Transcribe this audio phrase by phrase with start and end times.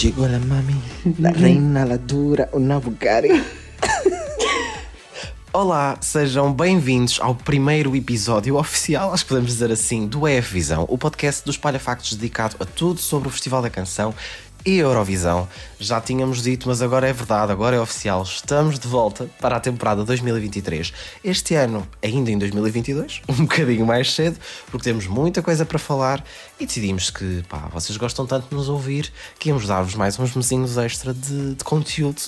[0.00, 0.80] Llegó la mami,
[1.18, 3.44] la reina, la dura, una Bulgária.
[5.52, 10.86] Olá, sejam bem-vindos ao primeiro episódio oficial, acho que podemos dizer assim, do EF Visão,
[10.88, 14.14] o podcast dos Palha Factos dedicado a tudo sobre o Festival da Canção
[14.64, 15.48] e Eurovisão.
[15.78, 18.22] Já tínhamos dito, mas agora é verdade, agora é oficial.
[18.22, 20.92] Estamos de volta para a temporada 2023.
[21.24, 24.38] Este ano, ainda em 2022, um bocadinho mais cedo,
[24.70, 26.22] porque temos muita coisa para falar
[26.58, 30.34] e decidimos que, pá, vocês gostam tanto de nos ouvir que íamos dar-vos mais uns
[30.34, 32.20] mesinhos extra de, de conteúdo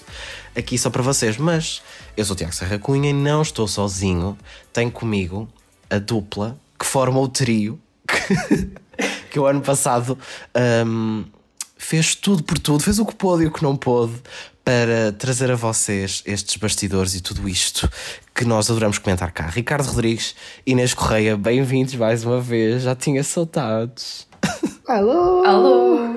[0.57, 1.37] aqui só para vocês.
[1.37, 1.83] Mas
[2.16, 4.38] eu sou o Tiago Serra Cunha e não estou sozinho.
[4.73, 5.49] Tenho comigo
[5.91, 8.71] a dupla que forma o trio que,
[9.30, 10.19] que o ano passado.
[10.87, 11.24] Um,
[11.83, 14.15] fez tudo por tudo, fez o que pôde e o que não pôde
[14.65, 17.91] para trazer a vocês estes bastidores e tudo isto
[18.35, 19.49] que nós adoramos comentar cá.
[19.49, 24.32] Ricardo Rodrigues, Inês Correia, bem-vindos mais uma vez, já tinha saudades.
[24.88, 25.45] Alô!
[25.45, 26.16] Alô!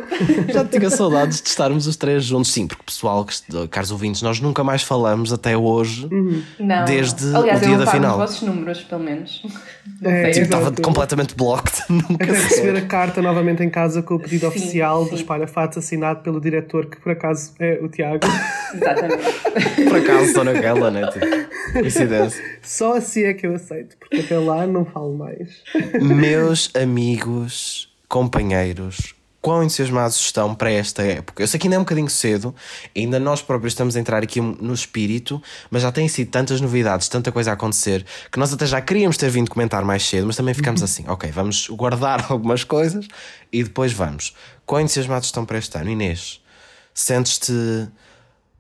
[0.51, 2.51] Já tinha saudades de estarmos os três juntos.
[2.51, 3.25] Sim, porque pessoal,
[3.69, 6.09] caros ouvintes, nós nunca mais falamos até hoje,
[6.59, 6.83] não.
[6.85, 8.11] desde Aliás, o dia da final.
[8.11, 9.43] os vossos números, pelo menos.
[10.03, 11.83] É, tipo, estava completamente blocked.
[11.89, 15.11] Nunca Até receber a carta novamente em casa com o pedido sim, oficial sim.
[15.11, 18.25] dos Palhafatos assinado pelo diretor, que por acaso é o Tiago.
[18.73, 19.23] Exatamente.
[19.87, 21.07] Por acaso estou naquela, né?
[21.07, 21.25] Tipo,
[21.73, 22.43] coincidência.
[22.61, 25.63] Só assim é que eu aceito, porque até lá não falo mais.
[26.01, 31.43] Meus amigos, companheiros, quão entusiasmados estão para esta época?
[31.43, 32.55] Eu sei que ainda é um bocadinho cedo,
[32.95, 37.09] ainda nós próprios estamos a entrar aqui no espírito, mas já têm sido tantas novidades,
[37.09, 40.37] tanta coisa a acontecer, que nós até já queríamos ter vindo comentar mais cedo, mas
[40.37, 43.05] também ficamos assim, ok, vamos guardar algumas coisas
[43.51, 44.33] e depois vamos.
[44.65, 45.89] Quão entusiasmados estão para este ano?
[45.89, 46.41] Inês,
[46.93, 47.89] sentes-te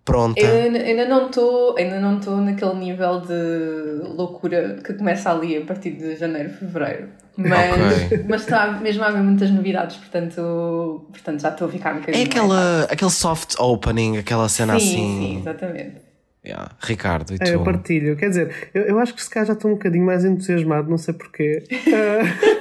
[0.03, 0.39] pronta?
[0.41, 5.55] Eu ainda- ainda não estou ainda não estou naquele nível de loucura que começa ali
[5.57, 7.09] a partir de janeiro, fevereiro.
[7.37, 8.25] Mas, Ok.
[8.29, 12.23] mas está mesmo a haver muitas novidades, portanto, portanto já estou a ficar um bocadinho.
[12.23, 14.95] É aquela, aquele soft opening, aquela cena Sim, assim.
[14.95, 16.05] sim, exatamente.
[16.45, 16.69] Yeah.
[16.79, 17.43] Ricardo, e tu?
[17.43, 18.15] É, eu partilho.
[18.15, 20.97] Quer dizer, eu, eu acho que se calhar já estou um bocadinho mais entusiasmado, não
[20.97, 21.63] sei porquê.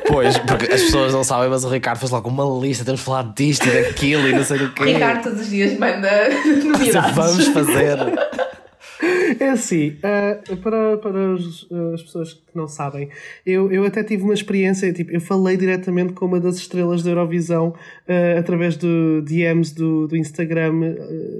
[0.07, 3.06] Pois, porque as pessoas não sabem, mas o Ricardo fez logo uma lista, temos de
[3.06, 4.85] falar disto e daquilo e não sei do quê.
[4.85, 6.11] Ricardo todos os dias manda
[6.62, 7.15] novidades.
[7.15, 7.97] Vamos fazer.
[9.41, 13.09] É assim, ah, para, para as, as pessoas que não sabem,
[13.44, 17.10] eu, eu até tive uma experiência, tipo, eu falei diretamente com uma das estrelas da
[17.10, 17.75] Eurovisão
[18.09, 20.94] ah, através do DMs do, do Instagram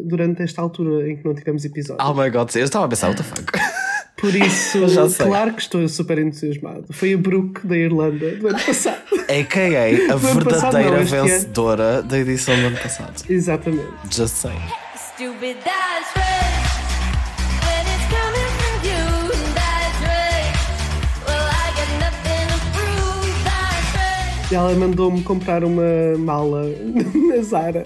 [0.05, 2.05] durante esta altura em que não tivemos episódio.
[2.05, 3.53] Oh my god, eu estava a pensar, what the fuck?
[4.17, 4.79] Por isso,
[5.23, 6.87] claro que estou super entusiasmado.
[6.91, 9.03] Foi a Brooke da Irlanda do ano passado.
[9.29, 13.23] AKA a Do ano passado, verdadeira não, vencedora da edição do ano passado.
[13.29, 13.89] Exatamente.
[14.11, 14.63] Just saying.
[15.15, 15.59] Stupid,
[24.53, 26.65] ela mandou-me comprar uma mala
[27.29, 27.85] na Zara.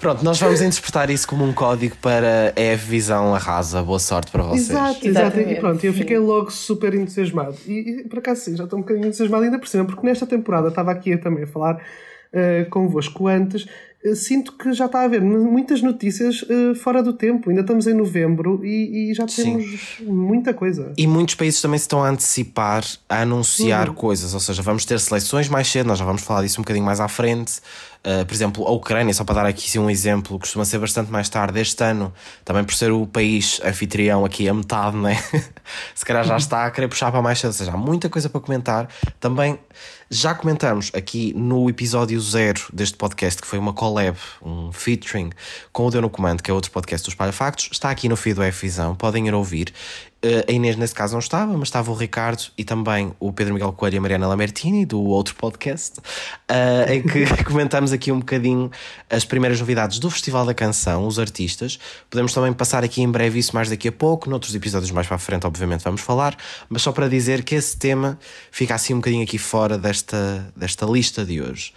[0.00, 3.82] Pronto, nós vamos interpretar isso como um código para a Visão Arrasa.
[3.82, 4.68] Boa sorte para vocês.
[4.68, 5.40] Exato, exato.
[5.40, 7.56] E pronto, eu fiquei logo super entusiasmado.
[7.66, 10.26] E, e por acaso sim, já estou um bocadinho entusiasmado ainda por cima, porque nesta
[10.26, 11.80] temporada estava aqui a também a falar
[12.34, 13.66] eh, convosco antes.
[14.04, 17.48] Eh, Sinto que já está a haver muitas notícias eh, fora do tempo.
[17.50, 19.58] Ainda estamos em novembro e, e já Sim.
[19.58, 20.92] temos muita coisa.
[20.96, 23.94] E muitos países também se estão a antecipar, a anunciar Uhum.
[23.94, 26.84] coisas, ou seja, vamos ter seleções mais cedo, nós já vamos falar disso um bocadinho
[26.86, 27.54] mais à frente.
[28.04, 31.10] Uh, por exemplo, a Ucrânia, só para dar aqui sim, um exemplo, costuma ser bastante
[31.10, 32.12] mais tarde este ano,
[32.44, 35.16] também por ser o país anfitrião aqui a metade, né?
[35.94, 38.28] se calhar já está a querer puxar para mais cedo, ou seja, há muita coisa
[38.28, 38.88] para comentar.
[39.18, 39.58] Também
[40.10, 45.30] já comentamos aqui no episódio zero deste podcast, que foi uma collab, um featuring
[45.72, 48.34] com o Deu no Comando, que é outro podcast dos Palhafactos, está aqui no feed
[48.34, 49.72] do F-Visão, podem ir ouvir.
[50.24, 53.52] Uh, a Inês, nesse caso, não estava, mas estava o Ricardo e também o Pedro
[53.52, 58.20] Miguel Coelho e a Mariana Lamertini, do outro podcast, uh, em que comentamos aqui um
[58.20, 58.70] bocadinho
[59.10, 61.78] as primeiras novidades do Festival da Canção, os artistas.
[62.08, 65.16] Podemos também passar aqui em breve isso mais daqui a pouco, noutros episódios mais para
[65.16, 66.34] a frente, obviamente, vamos falar,
[66.70, 68.18] mas só para dizer que esse tema
[68.50, 71.74] fica assim um bocadinho aqui fora desta, desta lista de hoje.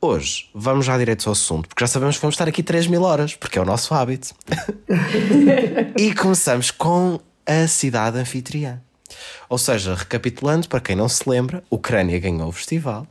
[0.00, 3.02] Hoje, vamos já direto ao assunto, porque já sabemos que vamos estar aqui 3 mil
[3.02, 4.34] horas, porque é o nosso hábito.
[5.98, 7.20] e começamos com
[7.50, 8.80] a cidade anfitriã.
[9.48, 13.06] Ou seja, recapitulando, para quem não se lembra, a Ucrânia ganhou o festival.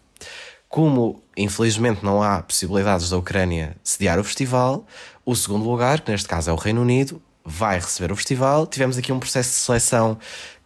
[0.69, 4.87] Como, infelizmente, não há possibilidades da Ucrânia sediar o festival,
[5.25, 8.65] o segundo lugar, que neste caso é o Reino Unido, vai receber o festival.
[8.65, 10.17] Tivemos aqui um processo de seleção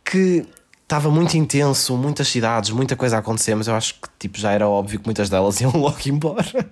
[0.04, 0.46] que
[0.84, 4.52] estava muito intenso, muitas cidades, muita coisa a acontecer, mas eu acho que tipo, já
[4.52, 6.70] era óbvio que muitas delas iam logo embora.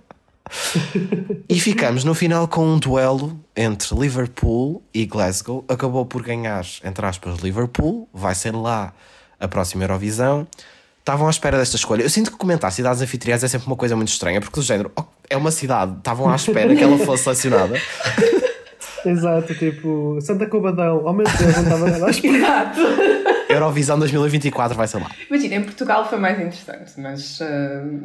[1.47, 5.63] E ficamos no final com um duelo entre Liverpool e Glasgow.
[5.67, 8.07] Acabou por ganhar, entre aspas, Liverpool.
[8.13, 8.93] Vai ser lá
[9.39, 10.47] a próxima Eurovisão.
[10.99, 12.03] Estavam à espera desta escolha.
[12.03, 14.91] Eu sinto que comentar cidades anfitriãs é sempre uma coisa muito estranha, porque do género,
[14.95, 17.75] oh, é uma cidade, estavam à espera que ela fosse selecionada.
[19.05, 22.71] Exato, tipo, Santa Cobadão, oh meu Deus, não estava nada à espera.
[23.49, 25.09] Eurovisão 2024 vai ser lá.
[25.29, 27.39] Imagina, em Portugal foi mais interessante, mas.
[27.41, 27.45] uh,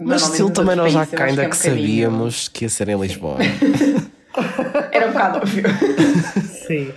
[0.05, 3.39] Mas estilo também nós já ainda é um que sabíamos que ia ser em Lisboa.
[4.93, 5.65] Era um bocado óbvio.
[6.67, 6.93] Sim.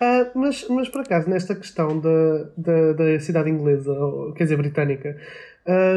[0.00, 4.56] Ah, mas, mas por acaso, nesta questão da, da, da cidade inglesa, ou, quer dizer,
[4.56, 5.16] britânica,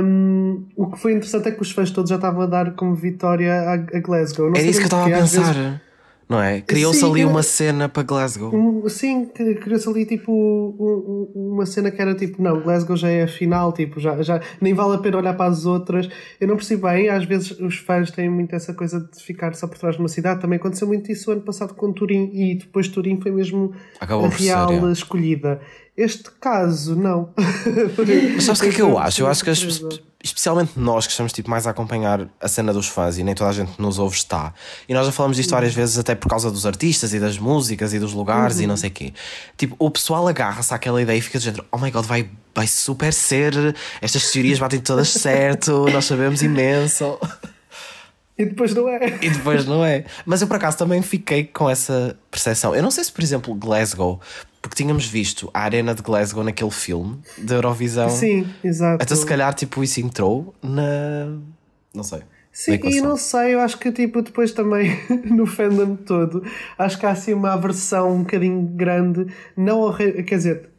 [0.03, 2.95] hum, o que foi interessante é que os fãs todos já estavam a dar como
[2.95, 4.49] vitória a, a Glasgow.
[4.49, 5.53] Não Era isso que eu estava a pensar.
[5.53, 5.86] vezes-
[6.29, 6.59] Não é?
[6.59, 8.53] Criou-se ali era- uma cena para Glasgow.
[8.53, 13.07] Um, sim, criou-se ali tipo um- um- uma cena que era tipo, não, Glasgow já
[13.09, 16.09] é a final, tipo, já, já nem vale a pena olhar para as outras.
[16.39, 19.67] Eu não percebo bem, às vezes os fãs têm muito essa coisa de ficar só
[19.67, 20.41] por trás de uma cidade.
[20.41, 24.29] Também aconteceu muito isso ano passado com Turim e depois Turim foi mesmo Acabou a
[24.29, 24.91] por ser, real é.
[24.91, 25.61] escolhida.
[25.97, 27.33] Este caso, não.
[28.35, 29.21] Mas sabes o que é que eu acho?
[29.23, 29.99] Eu acho que as- Surpresa.
[30.23, 33.49] especialmente nós que estamos tipo, mais a acompanhar a cena dos fãs e nem toda
[33.49, 34.53] a gente nos ouve está.
[34.87, 37.93] E nós já falamos disto várias vezes, até por causa dos artistas e das músicas
[37.93, 39.13] e dos lugares e não sei o quê.
[39.57, 42.67] Tipo, o pessoal agarra-se àquela ideia e fica do género: oh my god, vai, vai
[42.67, 47.17] super ser, estas teorias batem todas certo, nós sabemos imenso.
[48.37, 49.17] E depois não é.
[49.19, 50.05] E depois não é.
[50.23, 52.75] Mas eu por acaso também fiquei com essa percepção.
[52.75, 54.21] Eu não sei se, por exemplo, Glasgow,
[54.67, 58.09] porque tínhamos visto a arena de Glasgow naquele filme da Eurovisão.
[58.09, 59.01] Sim, exato.
[59.01, 61.37] Até se calhar, tipo, isso entrou na.
[61.93, 62.19] Não sei.
[62.51, 64.99] Sim, e não sei, eu acho que tipo, depois também
[65.29, 66.43] no fandom todo,
[66.77, 70.69] acho que há assim uma aversão um bocadinho grande, não ao Reino, quer dizer,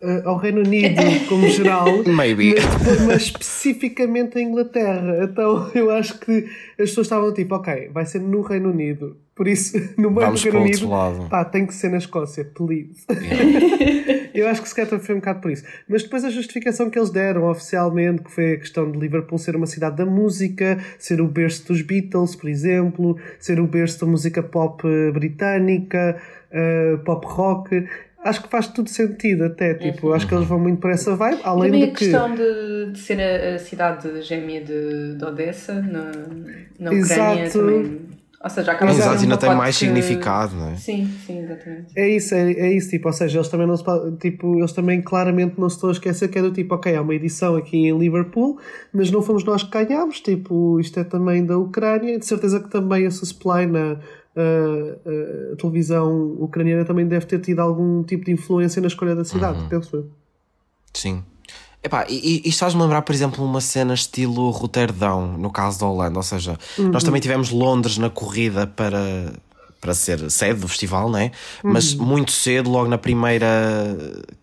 [0.00, 2.54] eh, ao Reino Unido como geral, Maybe.
[2.56, 5.24] mas, mas especificamente a Inglaterra.
[5.24, 9.46] Então eu acho que as pessoas estavam tipo, ok, vai ser no Reino Unido, por
[9.46, 11.28] isso no meio Vamos do Reino Unido, lado.
[11.28, 13.04] pá, tem que ser na Escócia, please.
[14.34, 15.64] Eu acho que se calhar foi um bocado por isso.
[15.88, 19.56] Mas depois a justificação que eles deram oficialmente, que foi a questão de Liverpool ser
[19.56, 24.06] uma cidade da música, ser o berço dos Beatles, por exemplo, ser o berço da
[24.06, 27.86] música pop eh, britânica, eh, pop rock.
[28.22, 31.40] Acho que faz tudo sentido até, tipo, acho que eles vão muito para essa vibe,
[31.42, 31.98] além Também de a que...
[32.00, 36.10] questão de, de ser a, a cidade gêmea de, de Odessa, na,
[36.78, 37.58] na Ucrânia, Exato.
[37.58, 38.00] também.
[38.46, 40.76] Ou seja, acaba Exato, um ainda tem mais que- significado, não é?
[40.76, 41.92] Sim, sim, exatamente.
[41.96, 43.82] É isso, é, é isso, tipo, ou seja, eles também não se
[44.20, 47.02] tipo, eles também claramente não se estão a esquecer que é do tipo, ok, há
[47.02, 48.58] uma edição aqui em Liverpool,
[48.92, 52.70] mas não fomos nós que ganhámos, tipo, isto é também da Ucrânia, de certeza que
[52.70, 53.96] também essa supply na
[54.36, 59.24] ah, a televisão ucraniana também deve ter tido algum tipo de influência na escolha da
[59.24, 59.68] cidade, Uhum.
[59.68, 60.06] penso eu.
[60.94, 61.24] Sim.
[61.82, 66.18] Epá, e, e faz-me lembrar, por exemplo, uma cena estilo Roterdão, no caso da Holanda.
[66.18, 69.32] Ou seja, nós também tivemos Londres na corrida para,
[69.80, 71.30] para ser sede do festival, não é?
[71.62, 73.48] Mas muito cedo, logo na primeira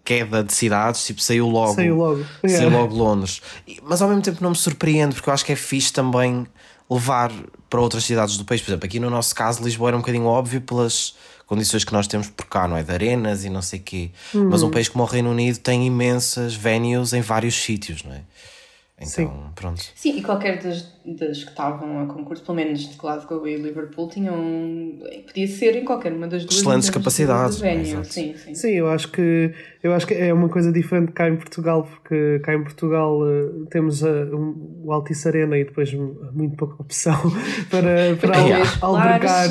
[0.05, 1.75] queda de cidades, tipo, saiu logo.
[1.75, 2.25] Saiu logo.
[2.41, 2.77] Saiu Yeah.
[2.77, 3.41] logo Londres.
[3.83, 6.47] Mas ao mesmo tempo não me surpreende, porque eu acho que é fixe também
[6.89, 7.31] levar
[7.69, 8.61] para outras cidades do país.
[8.61, 11.15] Por exemplo, aqui no nosso caso, Lisboa era um bocadinho óbvio pelas
[11.45, 12.83] condições que nós temos por cá, não é?
[12.83, 14.11] De arenas e não sei o quê.
[14.33, 14.69] Mas Uhum.
[14.69, 18.21] um país como o Reino Unido tem imensas venues em vários sítios, não é?
[18.97, 19.29] Então, Sim.
[19.55, 19.83] pronto.
[19.95, 24.07] Sim, e qualquer das, das que estavam a concurso, pelo menos de Glasgow e Liverpool,
[24.09, 24.99] tinham.
[25.27, 26.55] Podia ser em qualquer uma das duas.
[26.59, 28.13] Excelentes capacidades, venues, exato.
[28.13, 28.55] Sim, sim.
[28.55, 29.51] Sim, eu acho que
[29.83, 33.49] eu acho que é uma coisa diferente cá em Portugal, porque cá em Portugal eh,
[33.69, 37.13] temos a, um, o Altice Arena e depois muito pouca opção
[37.69, 39.49] para, para al- albergar,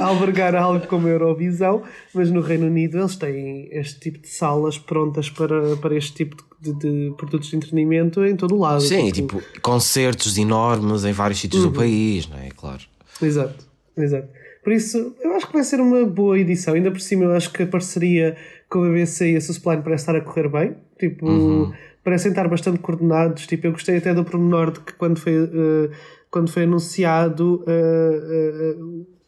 [0.00, 1.82] albergar algo como a Eurovisão,
[2.14, 6.36] mas no Reino Unido eles têm este tipo de salas prontas para, para este tipo
[6.60, 8.80] de, de produtos de entretenimento em todo o lado.
[8.82, 11.70] Sim, tipo, concertos enormes em vários sítios Uhum.
[11.70, 12.48] do país, não é?
[12.56, 12.82] Claro.
[13.20, 13.64] Exato,
[13.96, 14.28] exato.
[14.62, 16.74] Por isso, eu acho que vai ser uma boa edição.
[16.74, 18.36] Ainda por cima, eu acho que a parceria
[18.68, 20.76] com a BBC e a Susplane parece estar a correr bem.
[20.98, 21.72] Tipo, Uhum.
[22.04, 23.46] parecem estar bastante coordenados.
[23.46, 25.90] Tipo, eu gostei até do pormenor de que quando foi, eh,
[26.30, 28.74] quando foi anunciado eh,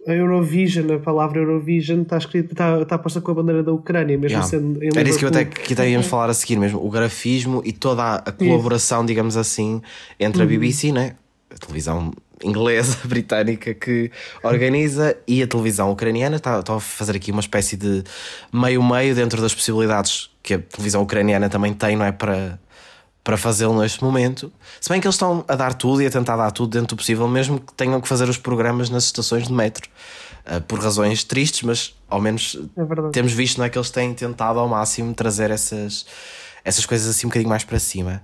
[0.06, 3.73] eh, a Eurovision, a palavra Eurovision, está, escrito, está, está posta com a bandeira da
[3.73, 4.47] Ucrânia, mesmo Yeah.
[4.49, 6.78] sendo em Era isso que eu até, que até íamos falar a seguir mesmo.
[6.85, 9.80] O grafismo e toda a, colaboração, digamos assim,
[10.21, 10.47] entre Uhum.
[10.47, 11.16] a BBC, né?
[11.55, 14.11] A televisão inglesa, britânica, que
[14.43, 16.37] organiza, e a televisão ucraniana.
[16.37, 18.03] Está está a fazer aqui uma espécie de
[18.53, 22.13] meio-meio dentro das possibilidades que a televisão ucraniana também tem, não é?
[22.13, 22.59] Para,
[23.23, 24.53] para fazê-lo neste momento.
[24.81, 26.99] Se bem que eles estão a dar tudo e a tentar dar tudo dentro do
[26.99, 29.89] possível, mesmo que tenham que fazer os programas nas estações de metro.
[30.47, 34.13] Ah, por razões tristes, mas ao menos É temos visto não é, que eles têm
[34.13, 36.05] tentado ao máximo trazer essas,
[36.63, 38.23] essas coisas assim um bocadinho mais para cima.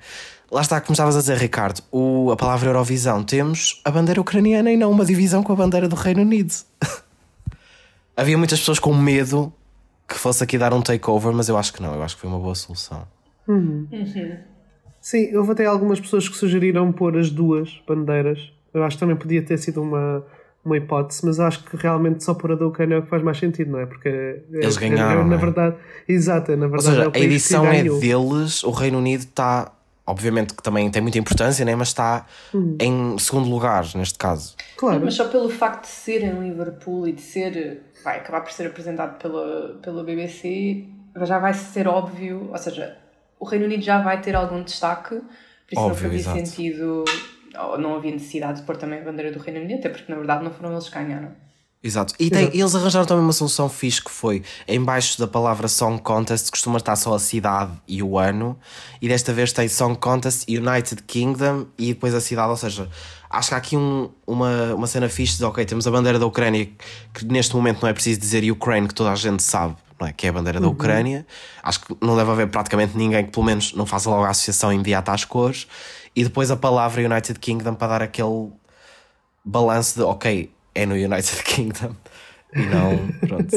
[0.50, 4.72] Lá está, como estavas a dizer, Ricardo, o, a palavra Eurovisão, temos a bandeira ucraniana
[4.72, 6.52] e não uma divisão com a bandeira do Reino Unido.
[8.16, 9.52] Havia muitas pessoas com medo
[10.08, 12.30] que fosse aqui dar um takeover, mas eu acho que não, eu acho que foi
[12.30, 13.06] uma boa solução.
[15.00, 18.52] Sim, houve até algumas pessoas que sugeriram pôr as duas bandeiras.
[18.74, 20.24] Eu acho que também podia ter sido uma,
[20.64, 23.22] uma hipótese, mas acho que realmente só por a da Ucrânia é o que faz
[23.22, 23.86] mais sentido, não é?
[23.86, 25.38] Porque é- Eles é- ganharam, é, na é?
[25.38, 25.76] verdade,
[26.08, 28.98] exato, é, na Ou verdade seja, é o a que edição é deles, o Reino
[28.98, 29.72] Unido está,
[30.10, 31.74] obviamente que também tem muita importância, né?
[31.74, 32.76] mas está Hum.
[32.80, 34.56] em segundo lugar neste caso.
[34.76, 38.52] Claro, Mas só pelo facto de ser em Liverpool e de ser, vai acabar por
[38.52, 40.84] ser apresentado pela, pela BBC,
[41.22, 42.96] já vai ser óbvio, ou seja,
[43.38, 46.38] o Reino Unido já vai ter algum destaque, por isso Óbvio, não fazia exato.
[46.46, 47.04] sentido,
[47.58, 50.16] ou não havia necessidade de pôr também a bandeira do Reino Unido, até porque na
[50.18, 51.32] verdade não foram eles que ganharam.
[51.82, 52.12] Exato.
[52.18, 55.98] E tem- eles arranjaram também uma solução fixe que foi em baixo da palavra Song
[56.02, 58.58] Contest costuma estar só a cidade e o ano
[59.00, 62.86] e desta vez tem Song Contest United Kingdom e depois a cidade, ou seja,
[63.30, 66.26] acho que há aqui um- uma, uma cena fixe de ok, temos a bandeira da
[66.26, 66.68] Ucrânia
[67.14, 70.12] que neste momento não é preciso dizer Ukraine que toda a gente sabe, não é?
[70.12, 71.26] Que é a bandeira da Ucrânia.
[71.62, 74.70] Acho que não deve haver praticamente ninguém que pelo menos não faça logo a associação
[74.70, 75.66] imediata às cores
[76.14, 78.50] e depois a palavra United Kingdom para dar aquele
[79.42, 81.94] balanço de ok, é no United Kingdom
[82.54, 83.56] e não, pronto.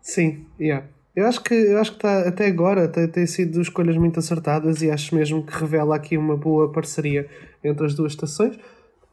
[0.00, 0.86] Sim, yeah.
[1.14, 4.82] Eu acho que, eu acho que tá, até agora tem, tem sido escolhas muito acertadas
[4.82, 7.28] e acho mesmo que revela aqui uma boa parceria
[7.62, 8.58] entre as duas estações.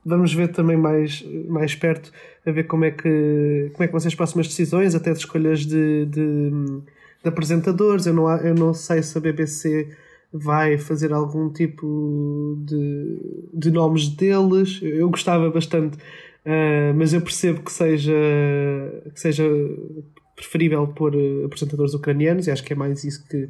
[0.05, 2.11] Vamos ver também mais, mais perto
[2.45, 5.19] a ver como é, que, como é que vão ser as próximas decisões, até de
[5.19, 6.51] escolhas de, de,
[7.21, 8.05] de apresentadores.
[8.05, 9.89] Eu não, eu não sei se a BBC
[10.31, 14.79] vai fazer algum tipo de, de nomes deles.
[14.81, 15.97] Eu gostava bastante,
[16.45, 18.13] ah, mas eu percebo que seja,
[19.13, 19.43] que seja
[20.35, 23.47] preferível pôr eh, apresentadores ucranianos e acho que é mais isso que,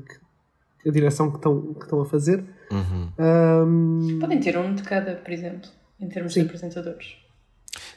[0.81, 2.43] que a direção que estão, que estão a fazer.
[2.71, 5.69] Ahm, Podem ter um de cada, por exemplo,
[5.99, 6.41] em termos Sim.
[6.41, 7.15] de apresentadores.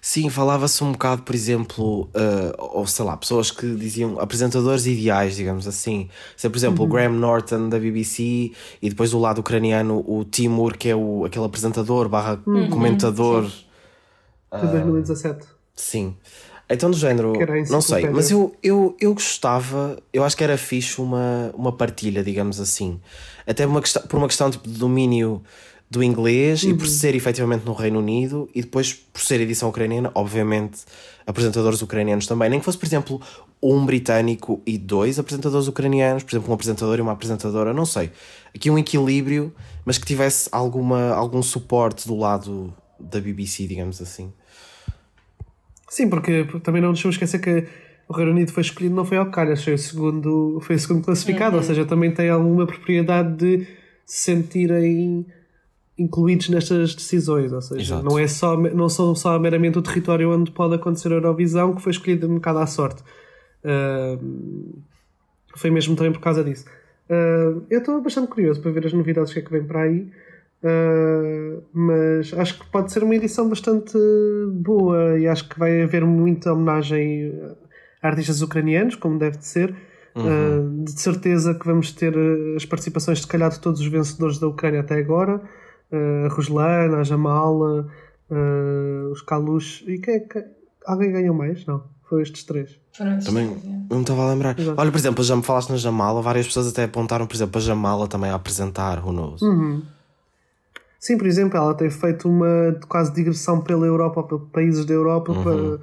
[0.00, 5.36] Sim, falava-se um bocado, por exemplo, uh, ou sei lá, pessoas que diziam apresentadores ideais,
[5.36, 6.08] digamos assim.
[6.36, 10.76] Se, por exemplo, o Graham Norton da BBC e depois do lado ucraniano o Timur,
[10.76, 12.36] que é o, aquele apresentador barra
[12.68, 13.50] comentador.
[14.60, 15.46] De 2017.
[15.74, 16.16] Sim.
[16.68, 17.34] Então, do género,
[17.68, 22.24] não sei, mas eu, eu, eu gostava, eu acho que era fixe uma, uma partilha,
[22.24, 22.98] digamos assim.
[23.46, 25.42] Até uma questão, por uma questão tipo, de domínio
[25.90, 30.10] do inglês e por ser efetivamente no Reino Unido e depois por ser edição ucraniana,
[30.14, 30.80] obviamente
[31.26, 32.48] apresentadores ucranianos também.
[32.48, 33.20] Nem que fosse, por exemplo,
[33.62, 38.10] um britânico e dois apresentadores ucranianos, por exemplo, um apresentador e uma apresentadora, não sei.
[38.54, 39.54] Aqui um equilíbrio,
[39.84, 44.32] mas que tivesse alguma, algum suporte do lado da BBC, digamos assim.
[45.92, 47.68] Sim, porque também não deixamos esquecer que
[48.08, 51.04] o Reino Unido foi escolhido, não foi ao calhas, foi o segundo, foi o segundo
[51.04, 53.66] classificado, ou seja, também tem alguma propriedade de
[54.06, 55.26] se sentirem
[55.98, 58.04] incluídos nestas decisões, ou seja, Exato.
[58.06, 61.82] não, é só, não são só meramente o território onde pode acontecer a Eurovisão que
[61.82, 63.04] foi escolhido um bocado à sorte.
[63.62, 64.72] Ahm,
[65.56, 66.64] foi mesmo também por causa disso.
[67.10, 70.10] Ah, eu estou bastante curioso para ver as novidades que é que vem para aí.
[70.62, 73.98] Uh, mas acho que pode ser uma edição bastante
[74.52, 77.32] boa e acho que vai haver muita homenagem
[78.00, 79.74] a artistas ucranianos, como deve de ser.
[80.14, 84.38] Uh, de certeza que vamos ter uh, as participações, se calhar, de todos os vencedores
[84.38, 85.40] da Ucrânia até agora:
[85.90, 87.88] uh, a Ruslana, a Jamala,
[88.30, 89.82] uh, os Kalush.
[89.86, 90.44] E quem é que.
[90.86, 91.64] Alguém ganhou mais?
[91.64, 92.78] Não, foram estes três.
[92.92, 93.68] Foram Também três, é.
[93.88, 94.58] não me estava a lembrar.
[94.58, 94.78] Exato.
[94.78, 97.60] Olha, por exemplo, já me falaste na Jamala, várias pessoas até apontaram, por exemplo, a
[97.60, 99.40] Jamala também a apresentar, who knows?
[101.04, 104.94] Sim, por exemplo, ela tem feito uma quase digressão pela Europa, ou pelos países da
[104.94, 105.80] Europa, para,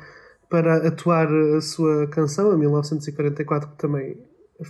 [0.78, 4.18] para atuar a sua canção, a 1944, que também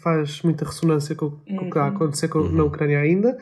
[0.02, 3.38] faz muita ressonância com, com o que está a acontecer com- na Ucrânia ainda.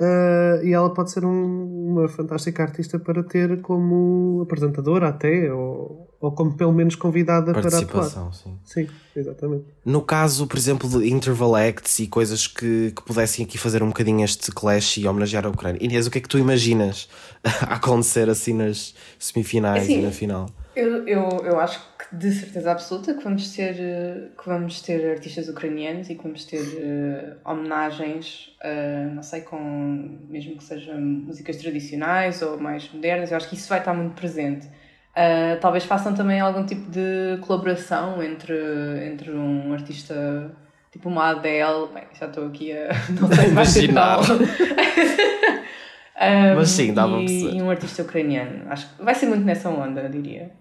[0.00, 6.07] Ah, e ela pode ser um- uma fantástica artista para ter como apresentadora, até, ou,
[6.20, 7.70] ou como pelo menos convidada para atuar.
[7.70, 8.58] Participação, sim.
[8.64, 9.64] Sim, exatamente.
[9.84, 13.88] No caso, por exemplo, de interval acts e coisas que, que pudessem aqui fazer um
[13.88, 15.82] bocadinho este clash e homenagear a Ucrânia.
[15.82, 17.08] Inês, o que é que tu imaginas
[17.62, 20.50] a acontecer assim nas semifinais Assim, e na final?
[20.74, 25.48] Eu, eu, eu acho que de certeza absoluta que vamos ter, que vamos ter artistas
[25.48, 29.58] ucranianos e que vamos ter eh, homenagens, eh, não sei, com
[30.28, 34.14] mesmo que sejam músicas tradicionais ou mais modernas, eu acho que isso vai estar muito
[34.14, 34.68] presente.
[35.20, 38.54] Eh, talvez façam também algum tipo de colaboração entre,
[39.04, 40.48] entre um artista
[40.92, 44.20] tipo uma Adele, bem, já estou aqui a não sei Imaginar.
[44.20, 44.38] Um,
[46.54, 47.56] Mas sim, dá para e, perceber.
[47.56, 48.70] e um artista ucraniano.
[48.70, 50.52] Acho que vai ser muito nessa onda, eu diria.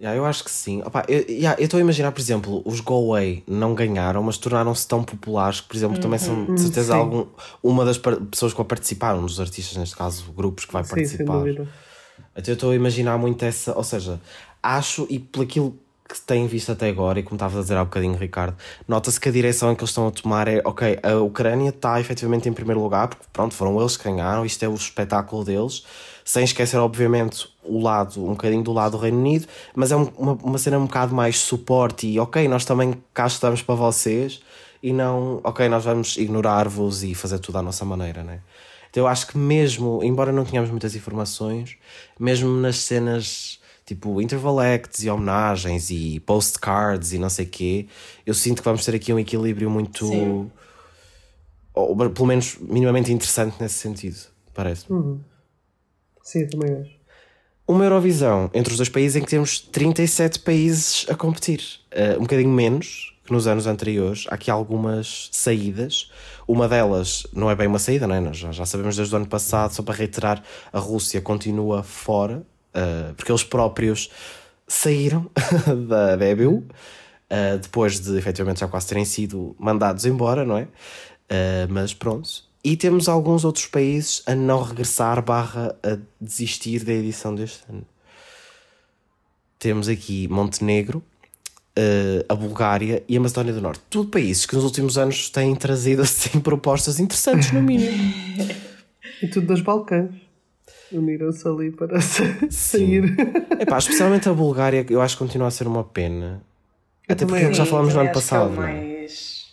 [0.00, 0.80] Yeah, eu acho que sim.
[0.82, 4.88] Opa, eu yeah, estou a imaginar, por exemplo, os Go Away não ganharam, mas tornaram-se
[4.88, 6.98] tão populares que, por exemplo, também são de certeza Sim.
[6.98, 7.26] algum,
[7.62, 10.88] uma das pessoas que vai participar, um dos artistas, neste caso, grupos que vai Sim,
[10.88, 11.38] sem participar.
[11.38, 11.68] dúvida.
[12.36, 14.20] Então eu estou a imaginar muito essa, ou seja,
[14.62, 15.76] acho e por aquilo
[16.08, 19.28] que tem visto até agora, e como estavas a dizer há bocadinho, Ricardo, nota-se que
[19.28, 22.80] a direção que eles estão a tomar é, ok, a Ucrânia está efetivamente em primeiro
[22.80, 25.84] lugar, porque pronto, foram eles que ganharam, isto é o espetáculo deles,
[26.24, 30.08] sem esquecer, obviamente, o lado, um bocadinho do lado do Reino Unido, mas é um-
[30.16, 34.40] uma, uma cena um bocado mais suporte e ok, nós também cá estamos para vocês
[34.80, 38.40] e não, ok, nós vamos ignorar-vos e fazer tudo à nossa maneira, né?
[38.96, 41.76] Então eu acho que mesmo, embora não tenhamos muitas informações,
[42.18, 47.88] mesmo nas cenas tipo interval acts e homenagens e postcards e não sei quê,
[48.24, 50.50] eu sinto que vamos ter aqui um equilíbrio muito, Sim.
[51.74, 54.16] ou pelo menos minimamente interessante nesse sentido,
[54.54, 54.86] parece.
[56.22, 56.96] Sim, eu também acho.
[57.68, 61.60] Uma Eurovisão entre os dois países em que temos 37 países a competir.
[61.92, 64.24] Uh, um bocadinho menos que nos anos anteriores.
[64.28, 66.10] Há aqui algumas saídas.
[66.46, 68.20] Uma delas não é bem uma saída, não é?
[68.20, 72.38] Nós já, sabemos desde o ano passado, só para reiterar, a Rússia continua fora,
[72.74, 74.10] uh, porque eles próprios
[74.68, 75.28] saíram
[75.88, 80.62] da, da EBU, uh, depois de efetivamente já quase terem sido mandados embora, não é?
[80.62, 82.28] Uh, mas pronto.
[82.62, 87.86] E temos alguns outros países a não regressar barra a desistir da edição deste ano.
[89.58, 91.02] Temos aqui Montenegro,
[91.76, 93.82] eh, a Bulgária e a Macedónia do Norte.
[93.90, 97.92] Tudo países que nos últimos anos têm trazido assim propostas interessantes, no mínimo.
[99.22, 100.10] E tudo das Balcãs.
[100.92, 103.04] Uniram-se ali para sa- sair.
[103.58, 106.42] Epá, especialmente a Bulgária, eu acho que continua a ser uma pena.
[107.08, 108.50] Até também porque já Sim, falámos no ano que é o passado.
[108.54, 108.72] não é?
[108.72, 109.46] mais-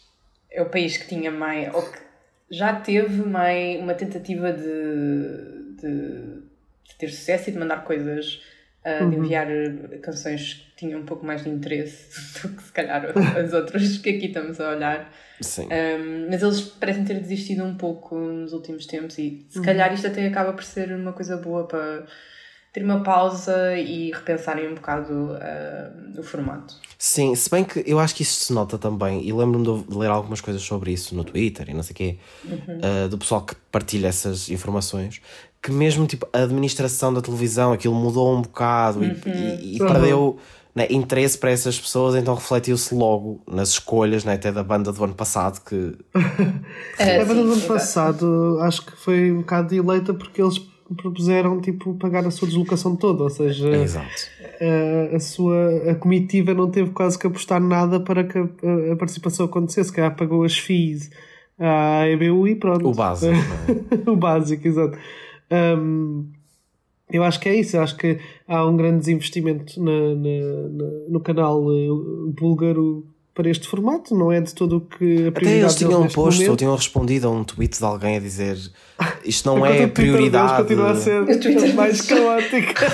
[0.51, 1.73] É o país que tinha mais.
[1.73, 1.97] Ou que
[2.51, 4.63] já teve mais uma tentativa de,
[5.81, 6.41] de,
[6.89, 8.41] de ter sucesso e de mandar coisas,
[8.85, 9.09] ah, Uhum.
[9.09, 13.05] de enviar eh, canções que tinham um pouco mais de interesse do que se calhar
[13.37, 15.11] as outras que aqui estamos a olhar.
[15.41, 15.67] Sim.
[15.67, 19.65] Um, mas eles parecem ter desistido um pouco nos últimos tempos e se Uhum.
[19.65, 22.05] calhar isto até acaba por ser uma coisa boa para
[22.71, 26.73] ter uma pausa e repensarem um bocado uh, o formato.
[26.97, 30.07] Sim, se bem que eu acho que isso se nota também, e lembro-me de ler
[30.09, 33.53] algumas coisas sobre isso no Twitter e não sei o quê, uh, do pessoal que
[33.71, 35.21] partilha essas informações,
[35.63, 40.37] que mesmo tipo a administração da televisão, aquilo mudou um bocado e- e, e perdeu
[40.75, 45.03] né, interesse para essas pessoas, então refletiu-se logo nas escolhas né, até da banda do
[45.03, 45.93] ano passado que
[46.99, 50.59] É, a banda do ano passado acho que foi um bocado eleita porque eles
[50.97, 54.05] propuseram tipo, pagar a sua deslocação toda, ou seja, Exato.
[55.11, 55.55] a, a sua
[55.91, 58.43] a comitiva não teve quase que apostar nada para que a,
[58.91, 61.09] a participação acontecesse, que calhar pagou as FIIs
[61.57, 62.87] à EBU e pronto.
[62.89, 64.09] O básico, é?
[64.09, 64.97] o básico, exato.
[65.53, 66.25] Hum,
[67.11, 71.09] eu acho que é isso, eu acho que há um grande desinvestimento na, na- na-
[71.09, 71.87] no canal eh,
[72.39, 76.49] búlgaro para este formato, não é de todo o que a Até eles tinham posto
[76.49, 78.57] ou tinham respondido a um tweet de alguém a dizer
[79.25, 80.61] isto não é prioridade.
[80.63, 81.21] continua a ser
[81.71, 82.87] a mais caótica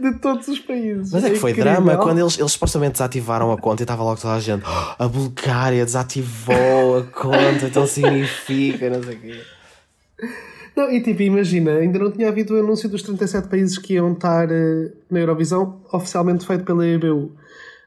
[0.00, 1.12] de todos os países.
[1.12, 1.72] Mas é que foi incrível.
[1.74, 4.64] drama quando eles, eles supostamente desativaram a conta e estava logo toda a gente.
[4.66, 9.40] "Oh, a Bulgária desativou a conta, então significa, não sei o quê.
[10.80, 14.14] Não, e tipo, imagina, ainda não tinha havido o anúncio dos 37 países que iam
[14.14, 17.32] estar eh, na Eurovisão, oficialmente feito pela EBU.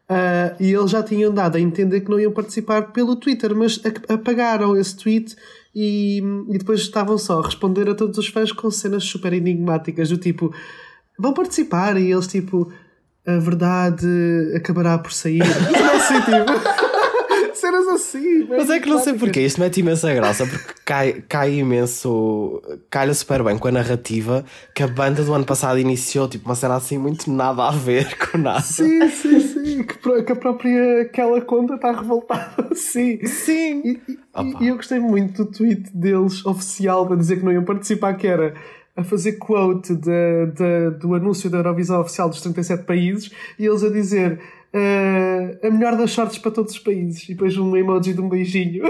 [0.08, 3.82] Ah, e eles já tinham dado a entender que não iam participar pelo Twitter, mas
[4.08, 5.36] apagaram esse tweet
[5.73, 10.10] e, e depois estavam só a responder a todos os fãs com cenas super enigmáticas,
[10.10, 10.53] do tipo,
[11.17, 12.71] vão participar, e eles tipo,
[13.25, 14.06] a verdade
[14.56, 15.41] acabará por sair.
[15.41, 16.92] Não assim, tipo.
[17.63, 18.45] Cenas assim.
[18.49, 22.62] Mas é que não sei porquê, isto mete imensa graça, porque cai, cai imenso.
[22.89, 24.43] calha super bem com a narrativa
[24.76, 28.15] que a banda do ano passado iniciou, tipo uma cena assim muito nada a ver
[28.19, 28.62] com nada.
[28.62, 29.84] Sim, sim, sim.
[29.84, 32.69] Que, que a própria aquela conta está revoltada.
[32.76, 33.26] Sim.
[33.26, 33.82] Sim.
[33.86, 37.63] E, e- e eu gostei muito do tweet deles oficial para dizer que não iam
[37.63, 38.54] participar, que era
[38.95, 43.84] a fazer quote da- da- do anúncio da Eurovisão oficial dos 37 países e eles
[43.84, 44.39] a dizer
[44.74, 47.24] "Ah, a melhor das sortes para todos os países.
[47.24, 48.84] E depois um emoji de um beijinho.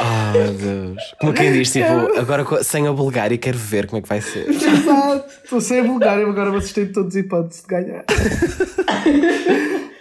[0.00, 1.02] Ah, meu Deus.
[1.20, 1.86] Como quem diz, tipo,
[2.18, 4.48] agora sem a Bulgária quero ver como é que vai ser.
[4.50, 5.24] Exato.
[5.44, 8.04] Estou sem a Bulgária, agora vocês têm todos hipóteses de ganhar.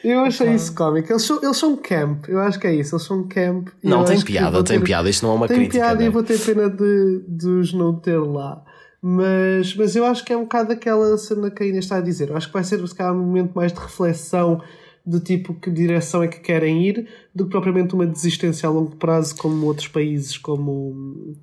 [0.04, 1.12] Eu achei isso cómico.
[1.12, 2.96] Eles são, eles são camp, eu acho que é isso.
[2.96, 3.68] Eles são camp.
[3.84, 5.10] e Não, tem piada, vou tem ter- piada.
[5.10, 5.80] Isto não é uma Tem crítica.
[5.84, 6.12] piada e né?
[6.12, 8.64] vou ter pena de, de os não ter lá.
[9.02, 12.02] Mas, mas eu acho que é um bocado aquela cena que a Inês está a
[12.02, 12.30] dizer.
[12.30, 14.62] Eu acho que vai ser se calhar, um momento mais de reflexão
[15.08, 18.96] de tipo que direção é que querem ir, do que propriamente uma desistência a longo
[18.98, 21.36] prazo, como outros países, como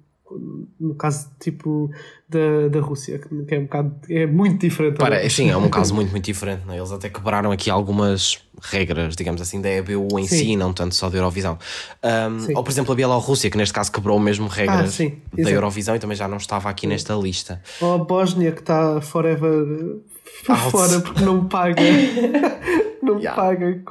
[0.80, 1.90] no caso tipo
[2.28, 4.96] da, da Rússia, que é um bocado é muito diferente.
[4.96, 6.66] Para, sim, é um caso muito, muito diferente.
[6.66, 6.76] Né?
[6.76, 10.38] Eles até quebraram aqui algumas regras, digamos assim, da EBU em Sim.
[10.38, 11.58] si, não tanto só da Eurovisão.
[12.02, 15.50] Um, ou, por exemplo, a Bielorrússia, que neste caso quebrou mesmo regras Ah, sim, da.
[15.50, 17.62] Eurovisão e também já não estava aqui nesta lista.
[17.80, 20.00] Ou a Bósnia que está forever
[20.48, 20.70] Out.
[20.70, 21.82] fora porque não paga.
[23.04, 23.40] não Yeah.
[23.40, 23.82] paga,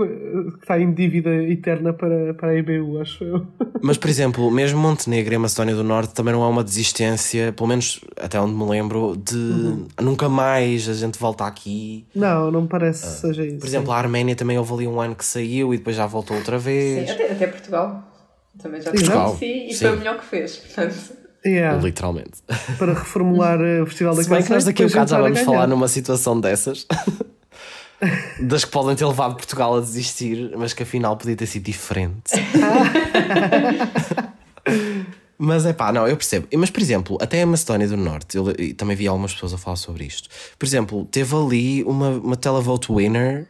[0.61, 3.45] está em dívida eterna para, para a EBU, acho eu.
[3.81, 7.51] Mas, por exemplo, mesmo Montenegro e a Macedónia do Norte também não é uma desistência,
[7.53, 9.87] pelo menos até onde me lembro, de Uhum.
[10.01, 12.05] nunca mais a gente volta aqui.
[12.15, 13.59] Não, não me parece que seja isso.
[13.59, 16.35] Por exemplo, a Arménia também houve ali um ano que saiu e depois já voltou
[16.37, 17.09] outra Sim, vez.
[17.11, 18.03] até, até Portugal.
[18.61, 19.85] Também já Portugal, sim, e sim.
[19.85, 20.57] foi o melhor que fez.
[20.57, 21.13] Portanto, sim.
[21.45, 22.41] Yeah, Literalmente.
[22.79, 24.55] para reformular eh, o Festival da Se bem que Canção.
[24.55, 26.87] nós daqui a um bocado já vamos falar numa situação dessas.
[28.39, 32.31] Das que podem ter levado Portugal a desistir, mas que afinal podia ter sido diferente.
[35.37, 36.47] mas é pá, não, eu percebo.
[36.55, 39.57] Mas por exemplo, até a Macedónia do Norte, eu e também vi algumas pessoas a
[39.57, 40.29] falar sobre isto.
[40.57, 43.47] Por exemplo, teve ali uma, uma televote winner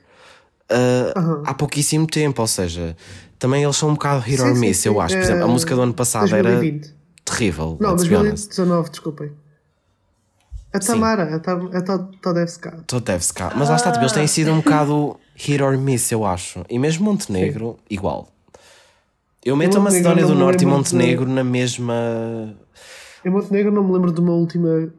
[0.71, 2.95] uh, há pouquíssimo tempo, ou seja,
[3.39, 4.99] também eles são um bocado hit or Sim, sim, miss, eu sim.
[4.99, 5.15] acho.
[5.15, 6.85] Por exemplo, a música do ano passado 2020.
[6.85, 6.93] era
[7.25, 7.77] terrível.
[7.79, 8.47] Não, let's be honest.
[8.49, 9.31] 2019, desculpem.
[10.73, 11.81] A Tamara, a, Tam, a
[12.21, 12.83] Todevska.
[13.35, 13.53] Cá.
[13.55, 16.65] Mas lá está, tipo, eles têm sido um bocado hit or miss, eu acho.
[16.69, 18.27] E mesmo Montenegro, igual.
[19.45, 22.55] Eu meto a Montenegro Macedónia do Norte e lembro Montenegro na mesma.
[23.23, 24.91] Em Montenegro não me lembro de uma última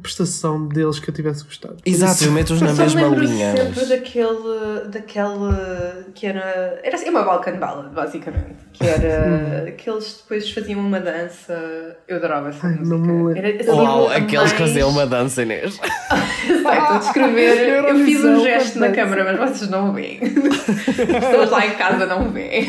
[0.00, 1.76] prestação deles que eu tivesse gostado.
[1.86, 3.56] Exato, isso- eu meto-os na eu mesma linha.
[3.56, 6.80] sempre mas- daquele, daquele que era.
[6.82, 8.56] Era assim, uma Balkan Ballad, basicamente.
[8.72, 9.70] Que era.
[9.78, 11.96] que eles depois faziam uma dança.
[12.08, 12.96] Eu adorava essa Ai, música.
[12.96, 13.30] não.
[13.36, 15.78] Era, assim, Uau, aqueles que mais- faziam uma dança, Inês.
[16.46, 17.84] Sei, estou a descrever.
[17.88, 20.20] eu fiz um gesto na câmara, mas vocês não veem.
[20.24, 22.68] As pessoas lá em casa não veem.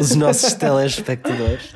[0.00, 1.74] Os nossos telespectadores.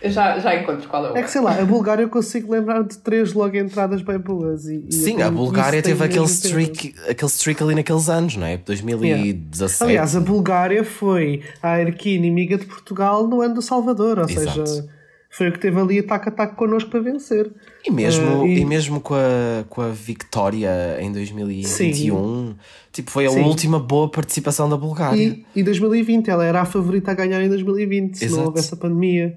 [0.00, 1.16] Eu já, já encontro qual é o.
[1.16, 4.64] É que sei lá, a Bulgária eu consigo lembrar de três logo entradas bem boas.
[4.66, 6.30] E, e Sim, a Bulgária teve aquele tempo.
[6.30, 8.56] streak, aquele streak ali naqueles anos, não é?
[8.58, 9.82] 2017.
[9.82, 14.66] Aliás, a Bulgária foi a Arquina inimiga de Portugal no ano do Salvador, ou Exato.
[14.66, 14.86] seja,
[15.30, 17.50] foi o que teve ali ataque a ataque connosco para vencer.
[17.84, 18.64] E mesmo, Ah, e- e...
[18.64, 22.54] mesmo com, a, com a Vitória em 2021,
[22.92, 23.42] tipo, foi a Sim.
[23.42, 25.20] última boa participação da Bulgária.
[25.20, 28.40] E, e 2020, ela era a favorita a ganhar em 2020, se Exato.
[28.40, 29.36] não houvesse a pandemia.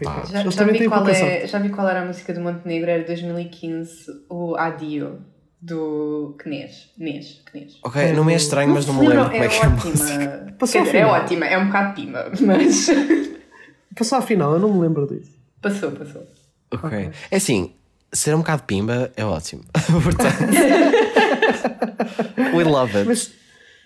[0.00, 3.04] Epá, Já, já, vi qual é, já vi qual era a música do Montenegro, era
[3.04, 5.18] 2015, o Adio,
[5.60, 6.90] do Knês.
[6.96, 7.78] Knês, Knês.
[7.82, 9.94] Ok, não me é estranho, mas não me lembro como é que é a música.
[9.94, 10.52] ótima.
[10.58, 12.86] Passou Quer dizer, é ótima, é um bocado pima, mas
[13.96, 15.30] Passou à final, eu não me lembro disso.
[15.62, 16.26] passou, passou.
[16.72, 17.10] Ok.
[17.30, 17.72] É assim,
[18.12, 19.62] ser um bocado pimba é ótimo.
[20.02, 20.38] Portanto.
[22.54, 23.06] We love it.
[23.08, 23.30] Mas,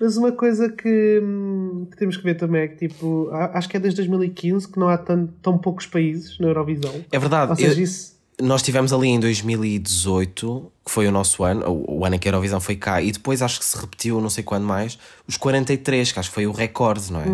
[0.00, 3.76] mas uma coisa que, hum, que temos que ver também é que, tipo, acho que
[3.76, 7.04] é desde 2015 que não há tão, tão poucos países na Eurovisão.
[7.10, 7.50] É verdade.
[7.50, 8.18] Ou seja, eu- isso.
[8.40, 12.28] Nós tivemos ali em 2018, que foi o nosso ano, o, o ano em que
[12.28, 15.36] a Eurovisão foi cá, e depois acho que se repetiu, não sei quando mais, os
[15.36, 17.26] 43, que acho que foi o recorde, não é?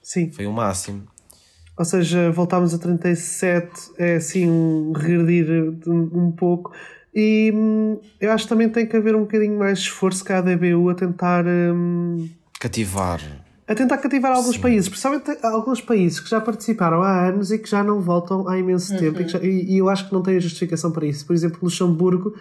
[0.00, 0.30] Sim.
[0.30, 1.02] Foi o máximo.
[1.76, 5.48] Ou seja, voltámos a 37, é assim um regredir
[5.88, 6.72] um pouco.
[7.20, 10.52] E hum, eu acho que também tem que haver um bocadinho mais esforço cá da
[10.52, 11.44] EBU a tentar.
[11.44, 12.28] hum,
[12.60, 13.20] Cativar.
[13.66, 17.68] a tentar cativar alguns países, principalmente alguns países que já participaram há anos e que
[17.68, 20.22] já não voltam há imenso tempo e, que já- e- e eu acho que não
[20.22, 21.26] tem justificação para isso.
[21.26, 22.34] Por exemplo, Luxemburgo,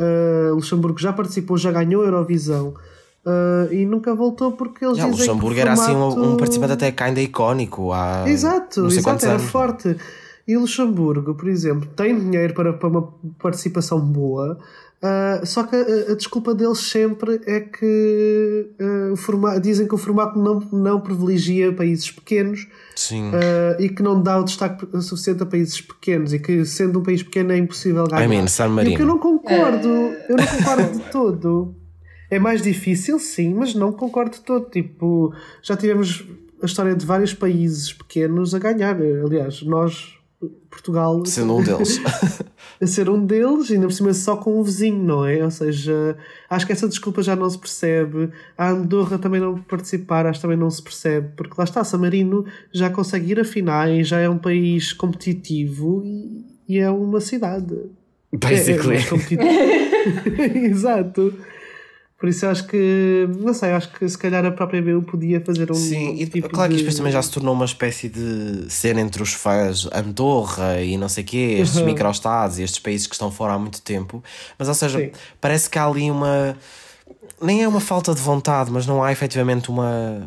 [0.00, 2.74] uh, Luxemburgo já participou, já ganhou a Eurovisão
[3.24, 6.22] uh, e nunca voltou porque eles Já, dizem que o Luxemburgo era assim um, formato-
[6.32, 9.50] um participante até ainda icónico há Exato, exato, era anos.
[9.50, 9.96] forte.
[10.46, 14.58] E Luxemburgo, por exemplo, tem dinheiro para, para uma participação boa,
[15.02, 19.94] ah, só que a, a desculpa deles sempre é que ah, o forma- dizem que
[19.94, 22.66] o formato não, não privilegia países pequenos
[23.34, 27.02] ah, e que não dá o destaque suficiente a países pequenos e que sendo um
[27.02, 28.24] país pequeno é impossível ganhar.
[28.24, 28.96] I mean, San E Marino.
[28.96, 31.74] que eu não concordo, eu não concordo de todo.
[32.30, 34.68] É mais difícil, sim, mas não concordo de todo.
[34.70, 36.24] Tipo, já tivemos
[36.62, 38.96] a história de vários países pequenos a ganhar.
[39.00, 40.14] Aliás, nós,
[40.70, 42.00] Portugal, Sendo um deles.
[42.80, 45.44] a ser um deles, ainda por cima só com um vizinho, não é?
[45.44, 46.16] Ou seja,
[46.50, 48.30] acho que essa desculpa já não se percebe.
[48.56, 51.98] A Andorra também não participar, acho que também não se percebe, porque lá está, San
[51.98, 57.20] Marino já consegue ir a finais, já é um país competitivo e, e é uma
[57.20, 57.76] cidade.
[58.32, 58.96] Basically.
[58.96, 60.66] É, é.
[60.66, 61.32] Exato.
[62.24, 65.42] Por isso eu acho que, não sei, acho que se calhar a própria BU podia
[65.42, 65.74] fazer um.
[65.74, 69.22] Sim, e tipo claro que isto também já se tornou uma espécie de cena entre
[69.22, 71.84] os fãs Andorra e não sei o quê, estes Uhum.
[71.84, 74.24] microestados e estes países que estão fora há muito tempo.
[74.58, 75.10] Mas, ou seja, Sim.
[75.38, 76.56] parece que há ali uma.
[77.42, 80.26] Nem é uma falta de vontade, mas não há efetivamente uma.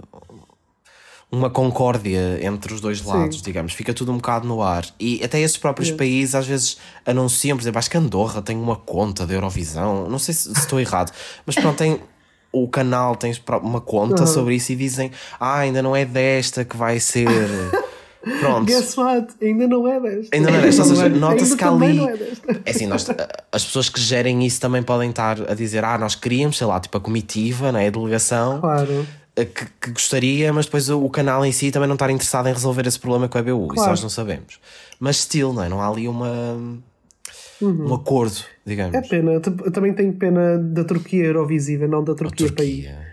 [1.29, 4.85] Uma concórdia entre os dois lados, digamos, fica tudo um bocado no ar.
[4.97, 8.77] E até esses próprios países às vezes anunciam, por exemplo, acho que Andorra tem uma
[8.77, 11.11] conta da Eurovisão, não sei se, se estou errado,
[11.45, 11.99] mas pronto, tem
[12.49, 16.77] o canal tem uma conta sobre isso e dizem ah, ainda não é desta que
[16.77, 17.27] vai ser.
[18.41, 18.65] Pronto.
[18.65, 19.27] Guess what?
[19.41, 20.35] Ainda não é desta.
[20.35, 21.99] Ainda não é desta, ou seja, Ainda nota-se que ali.
[21.99, 22.13] é.
[22.65, 23.07] É assim, nós,
[23.51, 26.77] as pessoas que gerem isso também podem estar a dizer: ah, nós queríamos, sei lá,
[26.79, 29.07] tipo a comitiva, né, a delegação, Claro.
[29.45, 32.53] Que, que gostaria, mas depois o, o canal em si também não estar interessado em
[32.53, 33.65] resolver esse problema com a BU.
[33.65, 33.89] Isso Claro.
[33.91, 34.59] nós não sabemos.
[34.99, 35.69] Mas still, não é?
[35.69, 36.57] Não há ali uma,
[37.61, 38.95] um acordo, digamos.
[38.95, 42.85] É pena, eu também tenho pena da Turquia Eurovisiva, não da Turquia, país.
[42.85, 43.07] Turquia.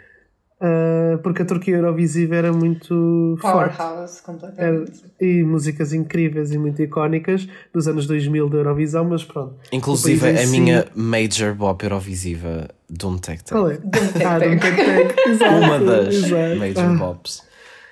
[0.61, 3.77] Ah, porque a Turquia Eurovisiva era muito forte.
[3.77, 4.93] Powerhouse, Era- completamente.
[5.21, 9.57] e músicas incríveis e muito icónicas dos anos 2000 da Eurovisão, mas pronto.
[9.73, 13.51] Inclusive país a si- minha major bop Eurovisiva Doom Tech Tech.
[13.53, 13.77] Qual é?
[13.77, 14.51] Tec Ah, Tec.
[14.51, 15.29] Dum Tec Tec.
[15.29, 16.57] Exato, Uma das exato.
[16.59, 16.94] major Ah.
[16.94, 17.42] bops.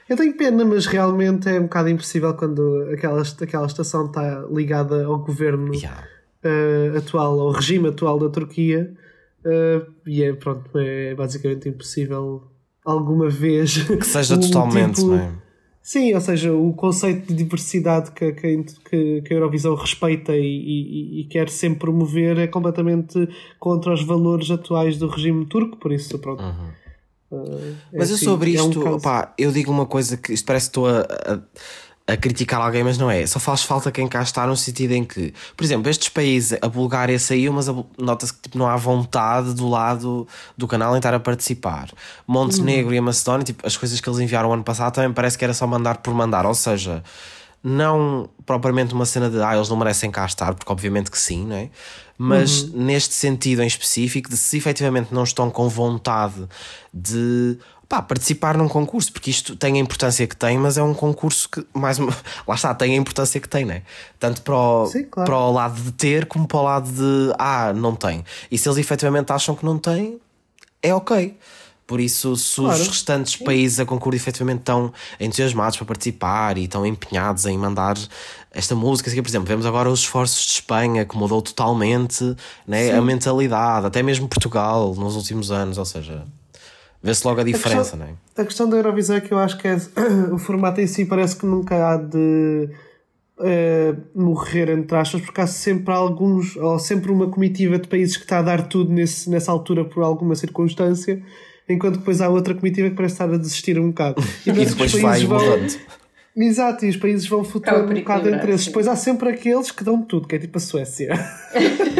[0.09, 5.05] Eu tenho pena, mas realmente é um bocado impossível quando aquela, aquela estação está ligada
[5.07, 6.05] ao governo Yeah.
[6.45, 8.93] eh, atual, ao regime atual da Turquia.
[9.45, 12.45] eh, e é, pronto, é basicamente impossível
[12.85, 13.83] alguma vez.
[13.85, 15.33] Que seja o totalmente, tipo- não é?
[15.83, 21.21] Sim, ou seja, o conceito de diversidade que, que, que- a Eurovisão respeita e, e-
[21.21, 26.17] e quer sempre promover é completamente contra os valores atuais do regime turco, por isso,
[26.21, 26.43] pronto.
[26.43, 26.69] Uhum.
[27.33, 30.17] eh, é Mas eu assim, sobre é um isto, caso- opá, eu digo uma coisa
[30.17, 31.41] que isto parece que estou a, a,
[32.07, 33.27] a criticar alguém, mas não é.
[33.27, 36.69] Só faz falta quem cá está no sentido em que, por exemplo, estes países, a
[36.69, 41.15] Bulgária saiu, mas nota-se que tipo, não há vontade do lado do canal em estar
[41.15, 41.91] a participar.
[42.27, 45.45] Montenegro e a Macedónia, tipo, as coisas que eles enviaram ano passado também parece que
[45.45, 47.03] era só mandar por mandar, ou seja.
[47.65, 51.47] Não propriamente uma cena de ah, eles não merecem cá estar, porque obviamente que sim,
[51.47, 51.71] não é?
[52.19, 56.49] Mas neste sentido em específico, de se efetivamente não estão com vontade
[56.93, 57.57] de
[57.93, 61.47] pá, participar num concurso, porque isto tem a importância que tem, mas é um concurso
[61.47, 62.11] que, mais uma,
[62.49, 63.83] lá está, tem a importância que tem, né?
[64.19, 65.31] Tanto para o, Sim, claro.
[65.31, 68.25] para o lado de ter, como para o lado de ah, não tem.
[68.51, 70.19] E se eles efetivamente acham que não tem,
[70.83, 71.37] é ok.
[71.87, 72.81] Por isso, se Claro.
[72.81, 77.99] os restantes países a concurso efetivamente estão entusiasmados para participar e estão empenhados em mandar
[78.53, 82.35] esta música, assim, por exemplo, vemos agora os esforços de Espanha que mudou totalmente
[82.67, 86.25] né, a mentalidade, até mesmo Portugal nos últimos anos, ou seja,
[87.03, 88.11] vê-se logo a diferença, não é?
[88.41, 89.77] A questão da Eurovisão é que eu acho que é,
[90.33, 92.69] o formato em si parece que nunca há de
[93.41, 98.23] eh, morrer, entre aspas, porque há sempre alguns, ou sempre uma comitiva de países que
[98.23, 101.21] está a dar tudo nesse, nessa altura por alguma circunstância,
[101.69, 104.23] enquanto depois há outra comitiva que parece estar a desistir um bocado.
[104.47, 105.79] E que depois vai vão- mudando.
[106.35, 108.63] Exato, e os países vão flutuando um bocado entre esses.
[108.65, 108.71] sim.
[108.71, 111.11] Depois há sempre aqueles que dão tudo, que é tipo a Suécia,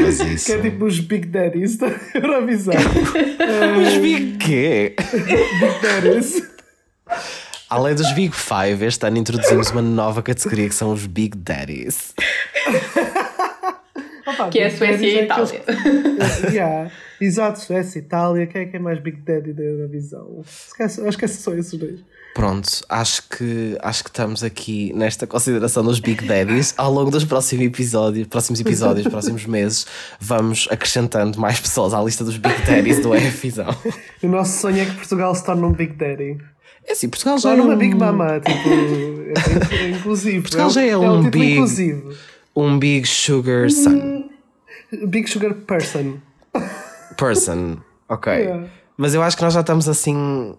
[0.01, 0.47] Mas isso.
[0.47, 2.73] que é tipo os Big Daddies da Eurovisão.
[2.75, 4.97] Os Big quê?
[5.13, 6.43] Big Daddies.
[7.69, 12.15] Além dos Big Five, este ano introduzimos uma nova categoria que são os Big Daddies.
[14.27, 15.63] Opa, Que é a Suécia e a é Itália.
[15.67, 16.91] aqueles- Yeah.
[17.21, 18.47] Exato, Suécia, Itália.
[18.47, 20.43] Quem é que é mais Big Daddy da Eurovisão?
[20.69, 22.01] Esquece, acho que são só esses dois.
[22.35, 26.73] Pronto, acho que, acho que estamos aqui nesta consideração dos Big Daddies.
[26.79, 29.87] Ao longo dos próximos episódios, próximos episódios, próximos meses,
[30.19, 33.69] vamos acrescentando mais pessoas à lista dos Big Daddies do EFizão.
[34.23, 36.39] O nosso sonho é que Portugal se torne um Big Daddy.
[36.87, 38.69] É assim, Portugal já é um, Big Mama, tipo,
[39.71, 40.43] é, é inclusivo.
[40.43, 42.15] Portugal é, já é um um título big- inclusivo.
[42.57, 44.25] um Big Sugar Son
[45.07, 46.15] Big Sugar Person.
[47.17, 47.77] person.
[48.09, 48.33] Ok.
[48.43, 48.67] Yeah.
[48.97, 50.55] Mas eu acho que nós já estamos assim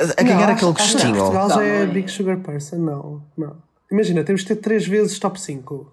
[0.00, 1.16] a, a ganhar Não, aquele acho- que gostinho.
[1.16, 1.86] Portugal já é.
[1.86, 3.56] Big Sugar Person, não, não.
[3.92, 5.92] Imagina, temos que ter três vezes top 5.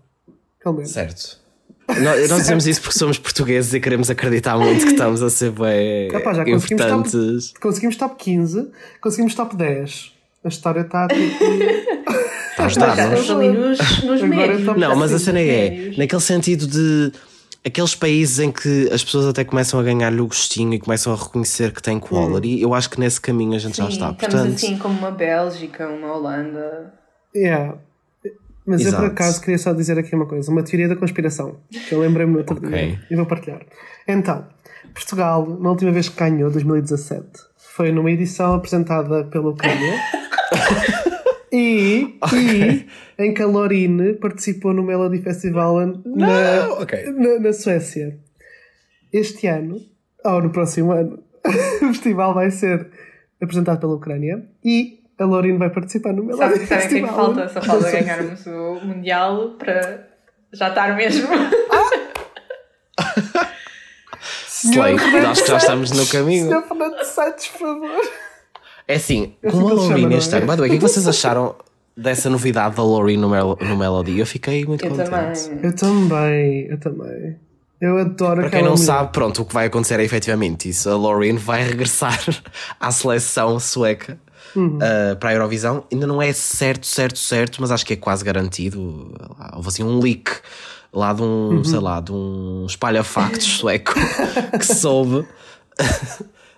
[0.64, 0.92] Pelo menos.
[0.92, 1.40] Certo.
[1.88, 5.52] Nós, nós dizemos isso porque somos portugueses e queremos acreditar muito que estamos a ser
[5.52, 7.54] bem Capaz, já conseguimos top, importantes.
[7.62, 10.14] conseguimos top 15, conseguimos top 10.
[10.44, 11.44] A história está tipo.
[11.44, 13.20] Está a Já ajudar-nos.
[13.22, 14.78] estamos ali nos, nos Agora médios.
[14.78, 17.12] Não, mas a cena é naquele sentido de
[17.66, 21.16] aqueles países em que as pessoas até começam a ganhar-lhe o gostinho e começam a
[21.16, 24.12] reconhecer que tem quality, eu acho que nesse caminho a gente já Sim, está.
[24.12, 26.94] estamos Portanto, assim como uma Bélgica, uma Holanda.
[27.36, 27.76] Yeah.
[28.66, 29.04] Mas eu Exato.
[29.04, 31.56] por acaso queria só dizer aqui uma coisa, uma teoria da conspiração,
[31.88, 32.70] que eu lembrei-me no outro Ok.
[32.70, 33.62] dia e vou partilhar.
[34.06, 34.46] Então,
[34.94, 37.26] Portugal, na última vez que ganhou, 2017,
[37.76, 39.94] foi numa edição apresentada pela Ucrânia
[41.52, 47.12] e, e em que a Lorine participou no Melody Festival na, ok.
[47.12, 48.18] na, na Suécia.
[49.12, 49.80] Este ano,
[50.24, 51.24] ou no próximo ano,
[51.82, 52.90] o festival vai ser
[53.42, 57.16] apresentado pela Ucrânia e a Lorine vai participar no Melody Sabe, é Festival.
[57.16, 57.50] falta?
[57.50, 60.08] Só falta ganharmos o Mundial para
[60.54, 61.28] já estar mesmo.
[64.48, 66.48] Slay, acho que já estamos no caminho.
[66.48, 68.02] Senhor Fernando Santos, por favor.
[68.88, 70.46] É assim, Eu como a Loreen este ano.
[70.48, 71.56] By the way, o que é que vocês acharam
[71.96, 74.18] dessa novidade da Loreen no, Mel no Melody?
[74.20, 75.10] Eu fiquei muito Eu contente.
[75.10, 75.60] também.
[75.64, 77.36] Eu também, eu também.
[77.80, 78.86] Eu adoro Para quem não mulher.
[78.86, 80.90] sabe, pronto, o que vai acontecer é efetivamente isso.
[80.90, 82.18] A Loreen vai regressar
[82.80, 84.18] à seleção sueca
[84.56, 84.78] Uhum.
[84.78, 85.84] uh, para a Eurovisão.
[85.92, 89.14] Ainda não é certo, certo, certo, mas acho que é quase garantido.
[89.54, 90.32] Houve assim um leak
[90.94, 91.64] lá de um, Uhum.
[91.66, 93.94] sei lá, de um espalha-factos sueco
[94.58, 95.28] que soube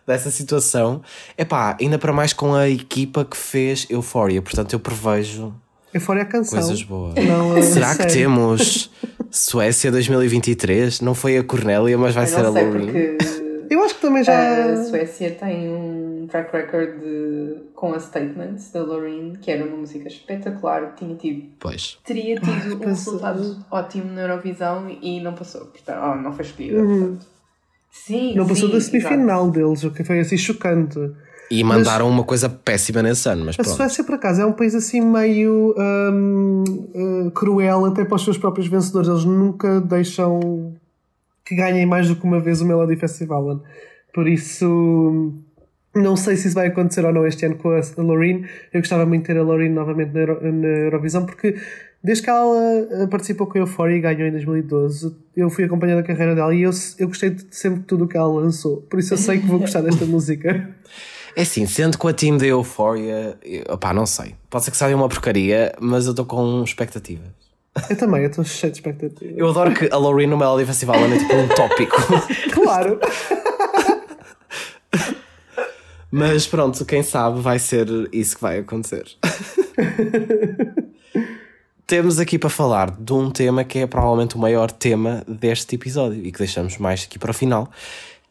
[0.09, 1.01] dessa situação.
[1.37, 5.53] Epá, ainda para mais com a equipa que fez Euphoria, portanto eu prevejo
[5.93, 6.59] Eu fora a canção.
[6.59, 7.13] coisas boas.
[7.15, 8.89] Não, a Será que temos
[9.31, 11.01] Suécia 2023?
[11.01, 12.85] Não foi a Cornélia, mas vai Eu ser a não sei Loreen.
[13.17, 13.17] porque
[13.69, 14.65] Eu acho que também já.
[14.73, 19.77] a Suécia tem um track record de, com a Statements da Loreen, que era uma
[19.77, 21.97] música espetacular, tinha tido, Pois.
[22.03, 23.13] teria tido um passou.
[23.13, 26.81] resultado ótimo na Eurovisão e não passou, portanto, oh, não foi escolhida.
[26.83, 27.25] portanto.
[27.91, 28.35] Sim.
[28.35, 30.99] Não passou sim, da semifinal deles, o que foi assim chocante.
[31.51, 33.75] E mandaram uma coisa péssima nesse ano, mas A pronto.
[33.75, 38.37] Suécia, por acaso, é um país assim meio hum, eh, cruel até para os seus
[38.37, 39.09] próprios vencedores.
[39.09, 40.75] Eles nunca deixam
[41.43, 43.63] que ganhem mais do que uma vez o Melody Festival.
[44.13, 45.33] Por isso,
[45.95, 48.45] não sei se isso vai acontecer ou não este ano com a a Loreen.
[48.71, 51.55] Eu gostava muito de ter a Loreen novamente na, Euro- na Eurovisão, porque
[52.03, 55.99] desde que ela eh, participou com a Euphoria e ganhou em 2012, eu fui acompanhando
[55.99, 58.77] a carreira dela e eu, eu gostei de sempre de tudo o que ela lançou.
[58.89, 60.69] Por isso eu sei que vou gostar desta música.
[61.35, 64.35] É assim, sendo com a team da Euphoria, eu, opá, não sei.
[64.49, 67.27] Pode ser que saia uma porcaria, mas eu estou com expectativas.
[67.89, 69.37] Eu também, eu estou cheio de expectativas.
[69.37, 71.95] Eu adoro que a Loreen no Melody Festival é tipo um tópico.
[72.51, 72.99] Claro!
[76.11, 79.05] Mas pronto, quem sabe vai ser isso que vai acontecer.
[81.89, 86.23] Temos aqui para falar de um tema que é provavelmente o maior tema deste episódio
[86.23, 87.67] e que deixamos mais aqui para o final,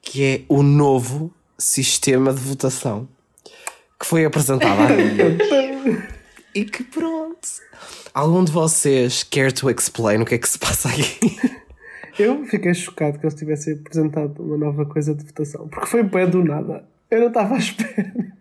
[0.00, 3.08] que é o novo sistema de votação
[3.98, 4.86] que foi apresentado há
[6.54, 7.48] e que pronto.
[8.14, 11.36] Algum de vocês quer to explain o que é que se passa aqui?
[12.16, 16.30] Eu fiquei chocado que eles tivessem apresentado uma nova coisa de votação, porque foi bem
[16.30, 16.84] do nada.
[17.10, 18.37] Eu não estava à espera.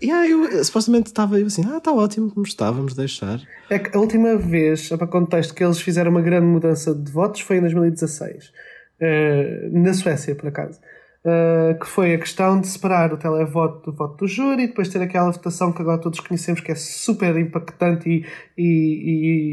[0.00, 3.40] E aí eu supostamente estava eu assim, ah, está ótimo como está, vamos deixar.
[3.68, 7.42] É que a última vez, para contexto, que eles fizeram uma grande mudança de votos
[7.42, 8.52] foi em 2016,
[9.00, 10.80] eh, na Suécia, por acaso.
[11.22, 14.88] Eh, que foi a questão de separar o televoto do voto do júri e depois
[14.88, 18.24] ter aquela votação que agora todos conhecemos que é super impactante e,
[18.56, 18.64] e,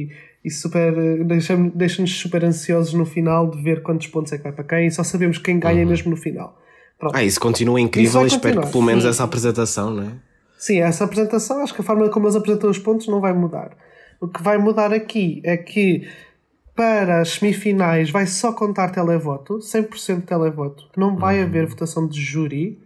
[0.08, 0.10] e,
[0.46, 4.44] e super eh, deixa- deixa-nos super ansiosos no final de ver quantos pontos é que
[4.44, 6.58] vai para quem e só sabemos quem ganha mesmo no final.
[6.98, 7.14] Pronto.
[7.14, 9.10] Ah, isso continua incrível e espero que pelo menos sim.
[9.10, 10.12] essa apresentação, não é?
[10.58, 13.72] Sim, essa apresentação, acho que a forma como eles apresentam os pontos não vai mudar.
[14.20, 16.08] O que vai mudar aqui é que
[16.76, 22.20] para as semifinais vai só contar televoto, 100% televoto, que não vai haver votação de
[22.22, 22.80] júri,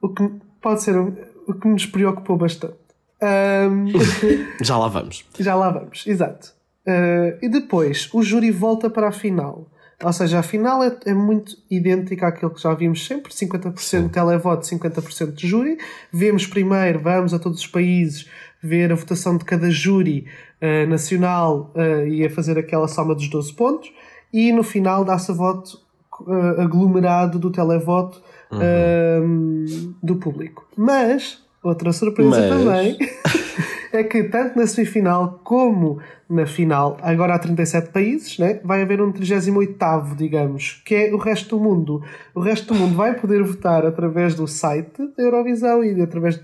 [0.00, 0.30] o que
[0.60, 2.76] pode ser o que nos preocupou bastante.
[3.20, 3.86] Ahm,
[4.62, 5.24] Já lá vamos.
[5.38, 6.52] já lá vamos, exato.
[6.86, 9.66] Uh, e depois o júri volta para a final.
[10.02, 14.66] Ou seja, a final é, é muito idêntica àquilo que já vimos sempre: 50% televoto,
[14.66, 15.78] 50% de júri.
[16.12, 18.28] Vemos primeiro, vamos a todos os países
[18.62, 20.26] ver a votação de cada júri
[20.60, 23.92] uh, nacional uh, e a fazer aquela soma dos 12 pontos.
[24.32, 25.78] E no final dá-se a voto
[26.22, 30.66] uh, aglomerado do televoto um, do público.
[30.76, 32.98] Mas, outra surpresa Mas- também
[33.96, 38.60] é que tanto na semifinal como na final, agora há 37 países, né?
[38.64, 42.02] vai haver um 38º, digamos, que é o resto do mundo.
[42.34, 46.40] O resto do mundo vai poder votar através do site da Eurovisão e através,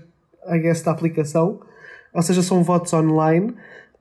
[0.47, 1.59] I guess, da aplicação.
[2.13, 3.53] Ou seja, são votos online.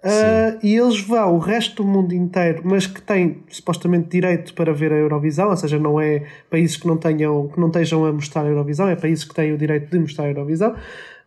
[0.03, 4.73] Ah, e eles vão, o resto do mundo inteiro, mas que têm supostamente direito para
[4.73, 8.13] ver a Eurovisão, ou seja, não é países que não, tenham, que não estejam a
[8.13, 10.75] mostrar a Eurovisão, é países que têm o direito de mostrar a Eurovisão,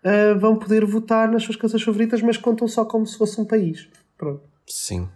[0.04, 3.46] ah, vão poder votar nas suas canções favoritas, mas contam só como se fosse um
[3.46, 3.88] país.
[4.18, 4.42] Pronto.
[4.68, 5.08] Sim.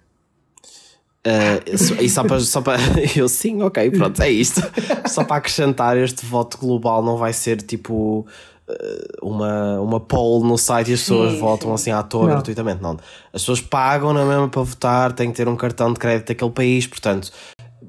[1.25, 2.79] Uh, e só para, só para.
[3.13, 4.61] Eu sim, ok, pronto, é isto.
[5.07, 8.25] Só para acrescentar, este voto global não vai ser tipo
[8.69, 12.29] uh, uma, uma poll no site e as pessoas Sim, votam assim à toa Não.
[12.29, 12.81] gratuitamente.
[12.81, 12.91] Não.
[13.33, 16.51] As pessoas pagam na mesma para votar, têm que ter um cartão de crédito daquele
[16.51, 17.29] país, portanto.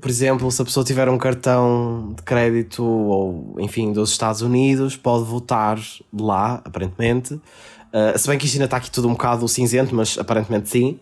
[0.00, 4.96] Por exemplo, se a pessoa tiver um cartão de crédito ou, enfim, dos Estados Unidos,
[4.96, 5.78] pode votar
[6.12, 7.34] lá, aparentemente.
[7.34, 11.00] Uh, se bem que isto ainda está aqui tudo um bocado cinzento, mas aparentemente sim.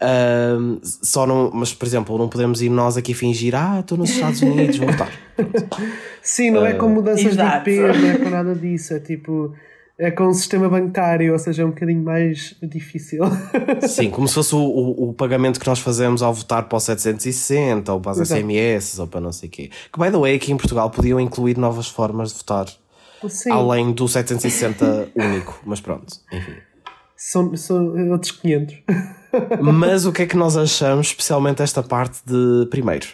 [0.00, 4.10] Um, só não, mas por exemplo, não podemos ir nós aqui fingir, ah, estou nos
[4.10, 5.12] Estados Unidos, vou votar.
[6.20, 7.64] Sim, não é com mudanças Exato.
[7.64, 9.54] de IP, não é com nada disso, é tipo.
[10.02, 13.22] É com o sistema bancário, ou seja, é um bocadinho mais difícil.
[13.88, 16.80] Sim, como se fosse o, o, o pagamento que nós fazemos ao votar para o
[16.80, 18.40] 760 ou para as Exato.
[18.40, 19.70] SMS ou para não sei o quê.
[19.92, 22.66] Que, by the way, aqui em Portugal podiam incluir novas formas de votar
[23.28, 26.54] Sim, além do 760 único, mas pronto, enfim.
[27.16, 28.74] são, são outros 500.
[29.62, 33.06] Mas o que é que nós achamos, especialmente esta parte de primeiro?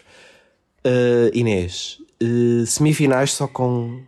[0.85, 4.01] Uh, Inês, uh, semifinais só com.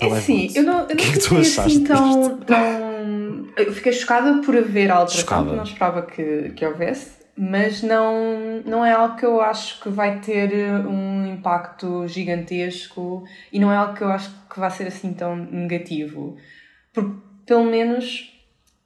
[0.00, 3.46] É assim, eu não, eu não que é que tu assim tão, tão.
[3.56, 7.12] Eu fiquei chocada por haver alteração, porque não esperava que, que houvesse.
[7.36, 10.50] mas não, não é algo que eu acho que vai ter
[10.86, 15.34] um impacto gigantesco e não é algo que eu acho que vai ser assim tão
[15.34, 16.36] negativo.
[16.92, 17.16] Porque,
[17.46, 18.32] pelo menos,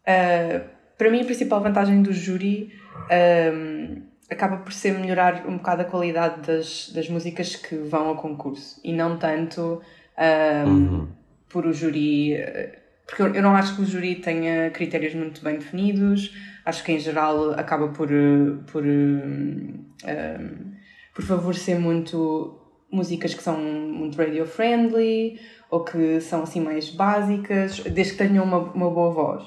[0.07, 0.63] ah,
[0.97, 2.73] para mim, a principal vantagem do júri
[3.11, 8.17] ahm, acaba por ser melhorar um bocado a qualidade das, das músicas que vão ao
[8.17, 9.81] concurso e não tanto
[10.21, 11.09] ahm,
[11.49, 12.35] por o júri.
[12.35, 16.33] eh, Porque eu não acho que o júri tenha critérios muito bem definidos,
[16.65, 19.75] acho que em geral acaba por, eh, por, eh,
[20.07, 20.75] ahm,
[21.15, 22.57] por favorecer muito
[22.93, 25.41] músicas que são muito radio friendly
[25.71, 29.45] ou que são assim mais básicas, desde que tenham uma, uma boa voz.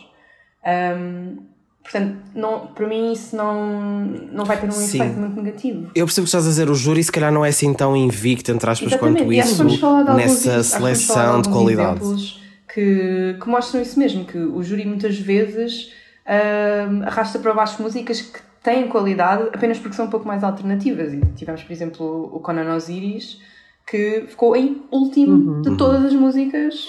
[0.66, 1.38] Ahm,
[1.84, 4.98] portanto, não, para mim isso não, não vai ter um Sim.
[4.98, 5.92] efeito muito negativo.
[5.94, 8.52] Eu percebo que estás a dizer, o júri se calhar não é assim tão invicto,
[8.52, 12.00] entre aspas, Exatamente, quanto e isso alguns nessa falar seleção de alguns qualidade.
[12.02, 12.42] exemplos
[12.74, 15.92] Que, que mostram isso mesmo, que o júri muitas vezes
[16.26, 21.14] ahm, arrasta para baixo músicas que têm qualidade apenas porque são um pouco mais alternativas.
[21.14, 23.40] E tivemos, por exemplo, o Conan Osiris,
[23.86, 26.88] que ficou em último de todas as músicas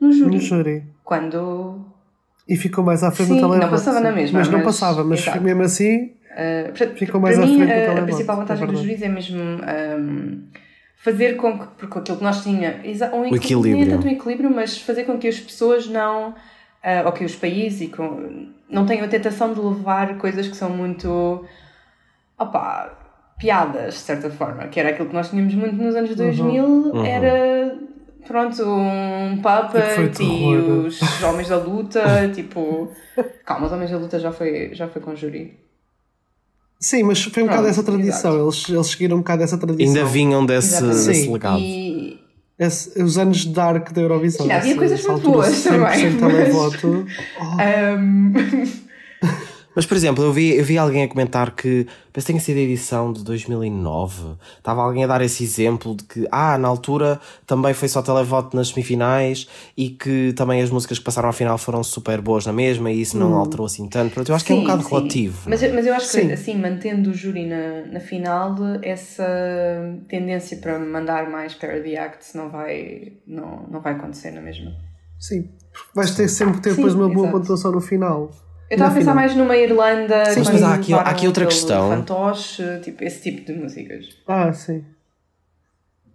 [0.00, 0.34] no júri.
[0.34, 0.82] No júri.
[1.04, 1.80] Quando
[2.48, 3.60] E ficou mais à frente Sim, do televoto.
[3.62, 5.40] não passava na mesma, Mas não mas- passava, mas exato.
[5.40, 6.04] mesmo assim.
[6.32, 8.66] Uh, portanto, Ficou para mais à mim, frente do a- a, televoto, principal é vantagem
[8.66, 8.88] dos verdade.
[8.88, 10.42] juízes é mesmo um,
[10.96, 12.80] fazer com que, porque aquilo que nós tinha,
[13.12, 13.74] um equilíbrio.
[13.76, 16.34] nem é tanto um equilíbrio, mas fazer com que as pessoas não, uh,
[17.06, 20.70] ou que os países e com, não tenham a tentação de levar coisas que são
[20.70, 21.44] muito,
[22.38, 22.98] opá,
[23.38, 27.76] piadas, de certa forma, que era aquilo que nós tínhamos muito nos anos 2000, era,
[28.26, 32.02] pronto, um puppet e os homens da luta,
[32.34, 32.90] tipo...
[33.44, 35.58] Calma, os homens da luta já foi, já foi com júri.
[36.80, 38.42] Sim, mas foi um bocado essa tradição.
[38.42, 39.86] Eles, eles seguiram um bocado essa tradição.
[39.86, 41.60] Ainda vinham desse, desse legado.
[41.60, 42.20] E,
[42.58, 44.46] Esse- os anos dark da Eurovisão.
[44.46, 45.80] Sim, havia coisas muito boas também,
[46.12, 47.06] 100% mas- televoto.
[47.98, 48.21] um,
[49.74, 52.58] Mas, por exemplo, eu vi, eu vi alguém a comentar que, penso que tenha sido
[52.58, 57.18] a edição de 2009, estava alguém a dar esse exemplo de que, ah, na altura
[57.46, 61.56] também foi só televoto nas semifinais e que também as músicas que passaram à final
[61.56, 64.08] foram super boas na mesma e isso não alterou assim tanto.
[64.14, 64.88] Portanto, eu acho que é um Sim, bocado sim.
[64.94, 65.38] relativo.
[65.48, 66.26] Mas, eu- mas eu acho Sim.
[66.26, 69.24] que, assim, mantendo o júri na, na final, essa
[70.08, 74.70] tendência para mandar mais parody acts não vai, não, não vai acontecer na mesma.
[75.18, 75.48] Sim.
[75.94, 77.38] Vais ter sempre ter Sim, depois uma boa exato.
[77.40, 78.30] pontuação no final.
[78.72, 79.14] Eu estava a pensar final.
[79.14, 81.90] mais numa Irlanda, Sim, mas há aqui- há aqui outra questão.
[81.90, 84.06] Fantoche, tipo, esse tipo de músicas.
[84.26, 84.84] Ah, sim.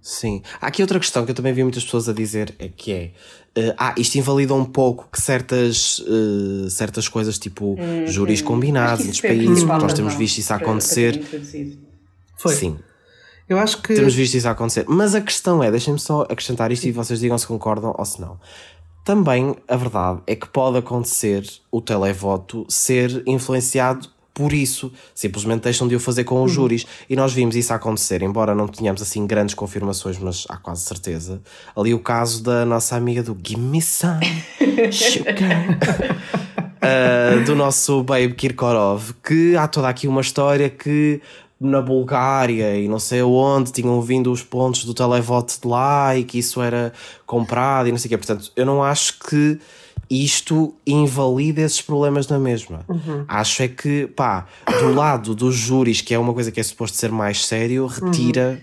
[0.01, 0.41] Sim.
[0.61, 3.11] Há aqui outra questão que eu também vi muitas pessoas a dizer é que é
[3.55, 9.21] eh, ah, isto invalida um pouco que certas, eh, certas coisas tipo júris combinados entre
[9.27, 11.15] países, porque nós temos visto isso a para- para acontecer.
[11.17, 11.77] introduzido.
[12.37, 12.53] Foi.
[12.55, 12.77] Sim.
[13.49, 13.93] Eu acho que.
[13.95, 14.85] Temos visto isso a acontecer.
[14.87, 18.19] Mas a questão é, deixem-me só acrescentar isto e vocês digam se concordam ou se
[18.21, 18.39] não.
[19.07, 21.41] Também a verdade é que pode acontecer
[21.71, 24.91] o televoto ser influenciado por isso.
[25.15, 26.85] Simplesmente deixam de o fazer com os júris.
[27.09, 31.41] E nós vimos isso acontecer, embora não tenhamos assim grandes confirmações, mas há quase certeza.
[31.73, 33.37] Ali o caso da nossa amiga do
[33.81, 34.25] Some
[34.91, 35.79] Sugar.
[36.83, 41.21] Uh, do nosso Babe Kirkorov, que há toda aqui uma história que
[41.59, 46.23] na Bulgária e não sei onde tinham vindo os pontos do televoto de lá e
[46.23, 46.93] que isso era
[47.25, 48.17] comprado e não sei o quê.
[48.17, 49.59] Portanto, eu não acho que
[50.09, 52.85] isto invalida esses problemas na mesma.
[53.27, 54.45] Acho é que, pá,
[54.79, 58.61] do lado dos júris, que é uma coisa que é suposto ser mais sério, retira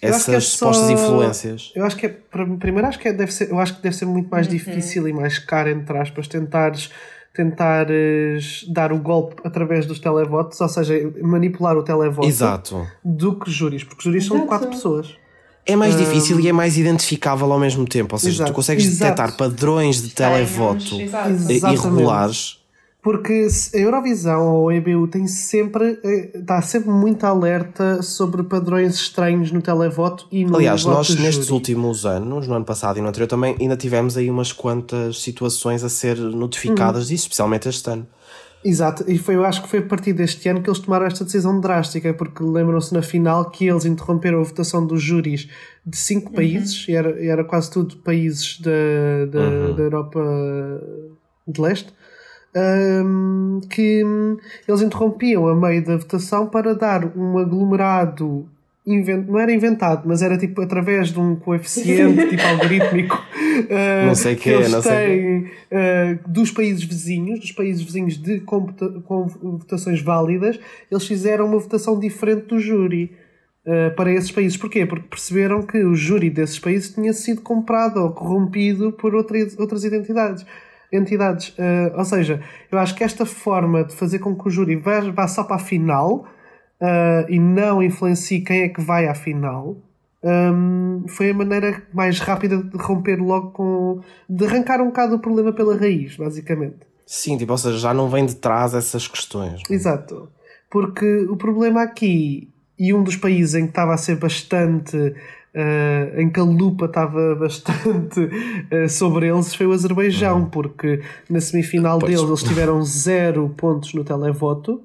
[0.00, 1.72] Eu acho que é essas só- supostas influências.
[1.74, 3.94] Eu acho que é, para- primeiro acho que é- deve ser, eu acho que deve
[3.96, 4.52] ser muito mais Uhum.
[4.52, 6.88] difícil e mais caro entre aspas tentares
[7.32, 12.86] tentares dar o golpe através dos televotos, ou seja, manipular o televoto Exato.
[13.02, 15.16] do que júris, porque júris são quatro pessoas.
[15.64, 18.14] É mais difícil e é mais identificável ao mesmo tempo.
[18.14, 18.98] Ou seja, Exato, tu consegues exato.
[18.98, 21.72] detectar padrões de televoto exato.
[21.72, 22.61] irregulares.
[23.02, 28.94] Porque a Eurovisão ou a EBU tem sempre, eh, está sempre muito alerta sobre padrões
[28.94, 31.54] estranhos no televoto e no Aliás, voto nós nestes júri.
[31.54, 35.82] últimos anos, no ano passado e no anterior também, ainda tivemos aí umas quantas situações
[35.82, 38.06] a ser notificadas disso, especialmente este ano.
[38.64, 41.24] Exato, e foi, eu acho que foi a partir deste ano que eles tomaram esta
[41.24, 45.48] decisão drástica, porque lembram-se na final que eles interromperam a votação dos júris
[45.84, 50.20] de cinco países, e era, era quase tudo países da, da, da Europa
[51.48, 51.92] de Leste,
[52.56, 54.36] hum, que hum,
[54.68, 58.46] eles interrompiam a meio da votação para dar um aglomerado.
[58.86, 64.14] inven- Não era inventado, mas era tipo através de um coeficiente tipo algorítmico uh, Não
[64.14, 68.40] sei que quê, eles não sei têm uh, dos países vizinhos, dos países vizinhos de
[68.40, 70.58] computa- com votações válidas,
[70.90, 73.12] eles fizeram uma votação diferente do júri
[73.64, 74.56] uh, para esses países.
[74.56, 74.84] Porquê?
[74.84, 79.84] Porque perceberam que o júri desses países tinha sido comprado ou corrompido por outras, outras
[79.84, 80.44] identidades.
[80.92, 81.48] Entidades.
[81.50, 82.40] Uh, ou seja,
[82.70, 85.56] eu acho que esta forma de fazer com que o júri vá, vá só para
[85.56, 86.26] a final
[86.80, 89.76] uh, e não influencie quem é que vai à final.
[90.22, 94.00] um, foi a maneira mais rápida de romper logo com.
[94.28, 96.92] de arrancar um bocado o problema pela raiz, basicamente.
[97.06, 99.60] Sim, tipo, ou seja, já não vem de trás essas questões.
[99.68, 100.28] Exato.
[100.70, 105.14] Porque o problema aqui, e um dos países em que estava a ser bastante.
[105.54, 108.20] Eh, em que a lupa estava bastante
[108.70, 112.10] eh, sobre eles foi o Azerbaijão, porque na semifinal Pois.
[112.12, 114.82] deles eles tiveram zero pontos no televoto.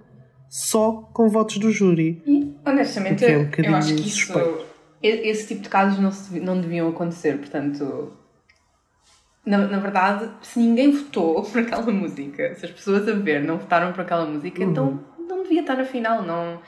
[0.48, 4.32] só com votos do júri E, honestamente, é um eu acho que isso,
[5.02, 7.36] e- esse tipo de casos não, se não deviam acontecer.
[7.38, 8.12] Portanto,
[9.46, 13.58] na, na verdade, se ninguém votou por aquela música, se as pessoas a ver não
[13.58, 14.70] votaram por aquela música, Uhum.
[14.70, 16.22] então não devia estar na final.
[16.22, 16.60] Não,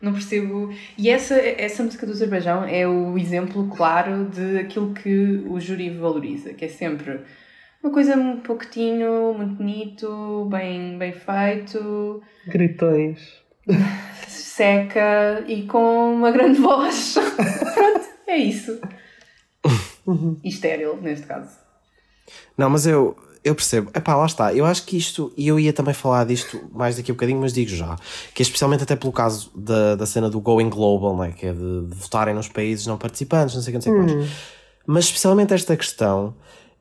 [0.00, 0.70] não percebo.
[0.98, 5.90] E essa, essa música do Azerbaijão é o exemplo claro de aquilo que o júri
[5.90, 7.20] valoriza, que é sempre
[7.82, 13.42] uma coisa um pouquinho, muito bonito, bem, bem feito gritões
[14.26, 17.14] seca e com uma grande voz.
[17.74, 18.80] Pronto, é isso.
[20.42, 21.63] E estéril, neste caso.
[22.56, 23.90] Não, mas eu, eu percebo.
[23.94, 24.54] Epá, lá está.
[24.54, 27.52] Eu acho que isto, e eu ia também falar disto mais daqui a bocadinho, mas
[27.52, 27.96] digo já,
[28.34, 31.52] que é especialmente até pelo caso da, da cena do Going Global, né, que é
[31.52, 34.30] de, de votarem nos países não participantes, não sei o que, não sei que mais.
[34.86, 36.34] Mas especialmente esta questão,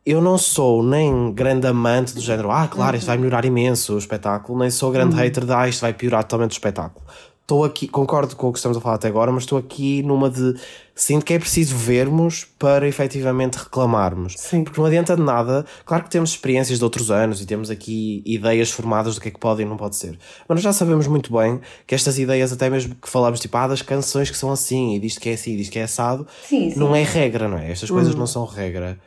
[0.05, 3.97] eu não sou nem grande amante do género, ah, claro, isto vai melhorar imenso o
[3.97, 7.05] espetáculo, nem sou grande hater de, ah, isto vai piorar totalmente o espetáculo.
[7.43, 10.29] Estou aqui, concordo com o que estamos a falar até agora, mas estou aqui numa
[10.29, 10.55] de.
[10.95, 14.35] Sinto que é preciso vermos para efetivamente reclamarmos.
[14.37, 14.63] Sim.
[14.63, 15.65] Porque não adianta de nada.
[15.85, 19.31] Claro que temos experiências de outros anos e temos aqui ideias formadas do que é
[19.31, 20.17] que pode e não pode ser.
[20.47, 23.67] Mas nós já sabemos muito bem que estas ideias, até mesmo que falamos, tipo, ah,
[23.67, 26.25] das canções que são assim, e disto que é assim, e disto que é assado,
[26.47, 26.79] Sim, sim.
[26.79, 27.69] não é regra, não é?
[27.69, 28.97] Estas coisas não são regra.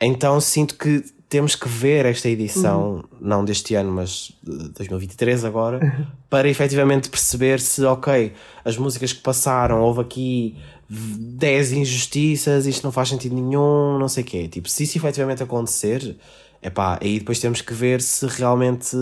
[0.00, 6.06] Então sinto que temos que ver esta edição, não deste ano, mas de 2023 agora,
[6.30, 8.32] para efetivamente perceber se, ok,
[8.64, 10.56] as músicas que passaram, houve aqui
[10.88, 14.48] 10 injustiças, isto não faz sentido nenhum, não sei o quê.
[14.48, 16.16] Tipo, se isso efetivamente acontecer,
[16.62, 18.96] epá, aí depois temos que ver se realmente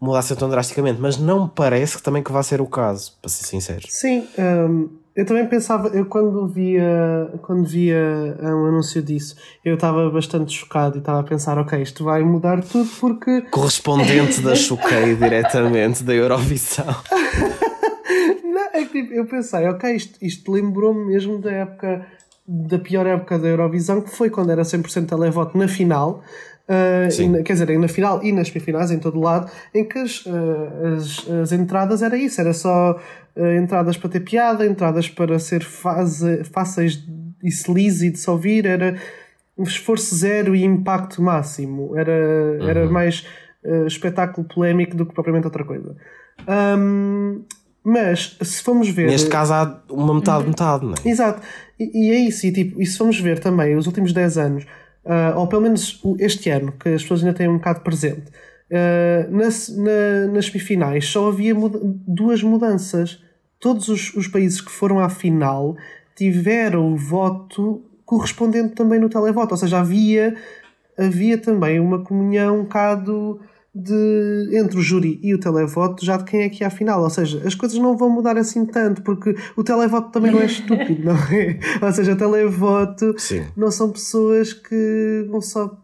[0.00, 1.00] mudasse tão drasticamente.
[1.00, 3.82] Mas não me parece que também que vá ser o caso, para ser sincero.
[3.88, 4.88] Sim, hum,
[5.18, 7.98] eu também pensava, eu quando via, quando via
[8.40, 12.62] um anúncio disso, eu estava bastante chocado e estava a pensar, ok, isto vai mudar
[12.62, 16.86] tudo porque Correspondente da Choquei diretamente da Eurovisão.
[18.44, 22.06] Não, é que tipo, eu pensei, ok, isto, isto lembrou-me mesmo da época,
[22.46, 26.22] da pior época da Eurovisão, que foi quando era 100% televoto na final.
[26.68, 30.24] uh, na- quer dizer, na final e nas semifinais, em todo lado, em que as,
[30.26, 32.98] uh, as, as entradas era isso, era só
[33.62, 37.04] entradas para ter piada, entradas para ser fáceis
[37.42, 38.96] e sleazy de se ouvir, era
[39.58, 42.12] esforço zero e impacto máximo, era,
[42.62, 43.26] era mais
[43.64, 45.96] uh, espetáculo polémico do que propriamente outra coisa.
[46.48, 47.42] Um,
[47.84, 49.06] mas se formos ver.
[49.06, 51.08] Neste caso há uma metade, metade, não é?
[51.08, 51.42] Exato.
[51.78, 52.46] E, e é isso.
[52.46, 54.66] E, tipo, e se formos ver também os últimos 10 anos,
[55.06, 58.24] ah, ou pelo menos este ano, que as pessoas ainda têm um bocado presente,
[58.70, 63.22] ah, nas, na- nas semifinais só havia muda- duas mudanças.
[63.60, 65.76] Todos os, os países que foram à final
[66.14, 69.54] tiveram o voto correspondente também no televoto.
[69.54, 70.34] Ou seja, havia,
[70.96, 73.40] havia também uma comunhão um bocado
[73.74, 77.02] de, entre o júri e o televoto já de quem é que é à final.
[77.02, 80.46] Ou seja, as coisas não vão mudar assim tanto, porque o televoto também não é
[80.46, 81.58] estúpido, não é?
[81.80, 83.44] Ou seja, o televoto Sim.
[83.56, 85.76] não são pessoas que vão só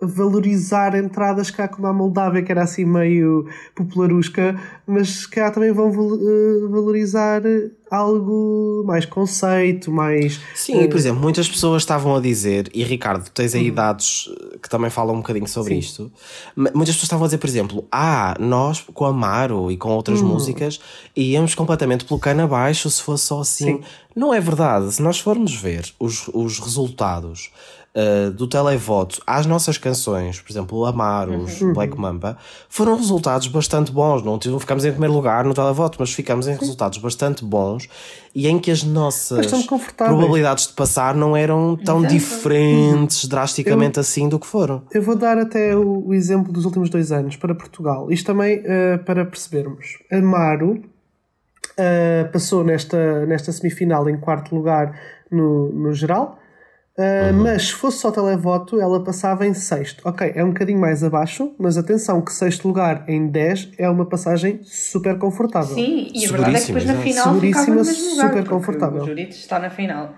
[0.00, 5.90] valorizar entradas cá como a Moldávia, que era assim meio popularusca, mas cá também vão
[5.90, 7.42] eh, valorizar
[7.90, 10.40] algo mais conceito, mais.
[10.54, 14.58] Sim, e por exemplo, muitas pessoas estavam a dizer, e Ricardo, tens aí dados eh,
[14.62, 15.78] que também falam um bocadinho sobre Sim.
[15.80, 16.12] isto.
[16.56, 20.80] Muitas pessoas estavam a dizer, por exemplo, ah, nós com Amaro e com outras músicas
[21.14, 23.76] íamos completamente pelo cano abaixo se fosse só assim.
[23.76, 23.80] Sim.
[24.14, 24.92] Não é verdade.
[24.92, 27.50] Se nós formos ver os, os resultados
[27.94, 32.36] uh, do televoto às nossas canções, por exemplo, o Amaro, os Black Mamba,
[32.68, 34.22] foram resultados bastante bons.
[34.22, 37.88] Não ficamos em primeiro lugar no televoto, mas ficamos em resultados bastante bons
[38.34, 39.46] e em que as nossas
[39.96, 44.82] probabilidades de passar não eram tão diferentes drasticamente assim do que foram.
[44.92, 48.10] Eu vou dar até o, o exemplo dos últimos dois anos para Portugal.
[48.10, 49.98] Isto também eh, para percebermos.
[50.12, 50.82] Amaro
[51.76, 54.98] eh, passou nesta, nesta semifinal em quarto lugar
[55.30, 56.39] no, no geral.
[57.00, 60.02] Uh, Mas se fosse só televoto, ela passava em sexto.
[60.06, 64.04] Ok, é um bocadinho mais abaixo, mas atenção que sexto lugar em 10 é uma
[64.04, 65.74] passagem super confortável.
[65.74, 68.26] Sim, e a verdade é que depois na final ficava no mesmo lugar.
[68.26, 69.02] super porque confortável.
[69.02, 70.14] O Jurito está na final.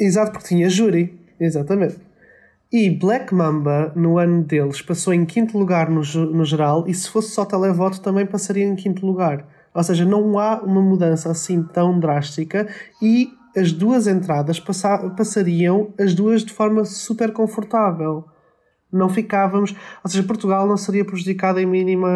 [0.00, 1.20] Exato, porque tinha júri.
[1.38, 1.98] Exatamente.
[2.72, 7.10] E Black Mamba, no ano deles, passou em quinto lugar no, no geral e se
[7.10, 9.46] fosse só televoto também passaria em quinto lugar.
[9.74, 12.66] Ou seja, não há uma mudança assim tão drástica
[13.02, 18.24] e as duas entradas passa- passariam as duas de forma super confortável.
[18.92, 19.74] Não ficávamos...
[20.04, 22.08] Ou seja, Portugal não seria prejudicado em mínima...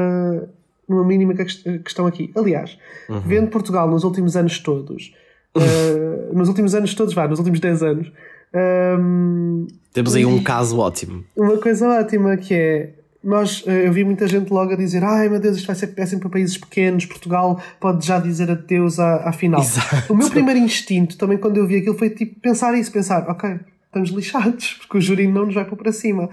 [0.89, 2.31] numa mínima quest- questão aqui.
[2.37, 2.79] Aliás,
[3.25, 5.15] vendo Portugal nos últimos anos todos...
[5.57, 8.13] eh, nos últimos anos todos, vá, nos últimos 10 anos...
[8.53, 11.25] ehm, Temos aí um caso ótimo.
[11.37, 12.95] uma coisa ótima que é
[13.27, 15.89] nós, eh, eu vi muita gente logo a dizer ai meu Deus, isto vai ser
[15.89, 20.13] péssimo para países pequenos Portugal pode já dizer adeus à, à final Exato.
[20.13, 23.59] o meu primeiro instinto também quando eu vi aquilo foi tipo pensar isso, pensar ok,
[23.87, 26.31] estamos lixados porque o júri não nos vai pôr para cima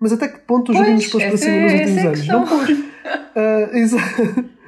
[0.00, 2.04] mas até que ponto o júri Pois, nos pôs para cima é- nos essa últimos
[2.04, 2.26] é anos?
[2.28, 2.78] não pôs
[3.34, 3.96] Ah, exa-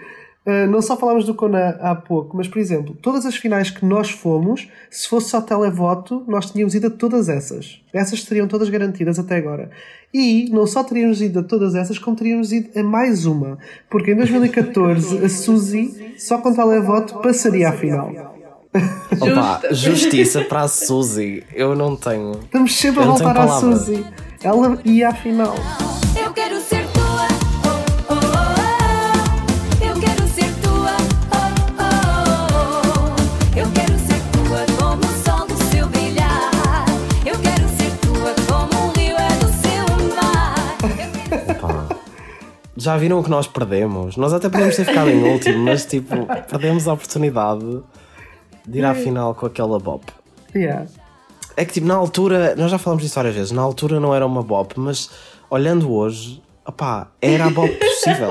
[0.47, 3.85] ah, não só falámos do Kona há pouco, mas por exemplo, todas as finais que
[3.85, 7.81] nós fomos, se fosse só televoto, nós tínhamos ido a todas essas.
[7.93, 9.71] Essas estariam todas garantidas até agora.
[10.13, 13.59] E não só teríamos ido a todas essas, como teríamos ido a mais uma.
[13.89, 18.13] Porque em 2014 a Suzy, só com televoto, passaria à final.
[19.21, 21.43] Opa, justiça para a Suzy.
[21.55, 22.33] Eu não tenho.
[22.33, 23.49] Estamos sempre a voltar à.
[23.49, 24.05] Suzy.
[24.43, 25.55] Ela ia à final.
[42.85, 44.15] Já viram o que nós perdemos?
[44.19, 47.81] Nós até podemos ter ficado em último, mas tipo, perdemos a oportunidade
[48.69, 50.05] de ir à final com aquela bop.
[50.55, 50.87] Yeah.
[51.57, 54.27] É que tipo, na altura, nós já falamos disso várias vezes, na altura não era
[54.27, 55.09] uma bop, mas
[55.49, 58.29] olhando hoje, opá, era a bop possível.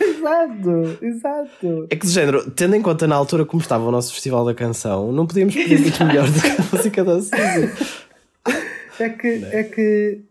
[0.00, 1.86] Exato, exato.
[1.90, 4.54] É que de género, tendo em conta na altura como estava o nosso Festival da
[4.54, 7.92] Canção, não podíamos pedir muito melhor do que a música da Suzy.
[8.98, 10.24] É que, é que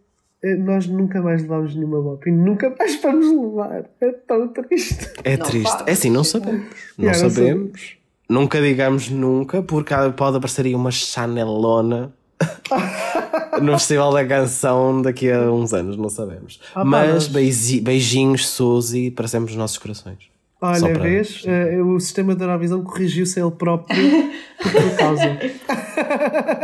[0.44, 3.86] nós nunca mais levámos nenhuma bop e nunca mais vamos levar.
[4.02, 5.10] É tão triste.
[5.24, 5.70] É Não triste.
[5.72, 5.84] faz.
[5.88, 6.66] É assim, não sabemos.
[6.98, 7.98] Não não sabemos.
[8.30, 12.12] Nunca digamos nunca, porque pode aparecer aí uma chanelona
[13.62, 16.60] no Festival da Canção daqui a uns anos, não sabemos.
[16.74, 20.18] Ah, Mas mas- beiji- beijinhos, Suzy, para sempre nos nossos corações.
[20.62, 21.44] Olha, para- vês?
[21.46, 23.96] Eh, o sistema da Eurovisão corrigiu-se ele próprio
[24.62, 25.38] por causa.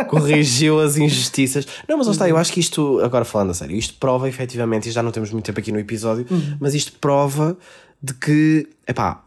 [0.08, 1.68] corrigiu as injustiças.
[1.88, 4.92] Não, mas está, eu acho que isto, agora falando a sério, isto prova efetivamente, e
[4.92, 6.26] já não temos muito tempo aqui no episódio,
[6.60, 7.58] mas isto prova
[8.02, 9.22] de que, epá,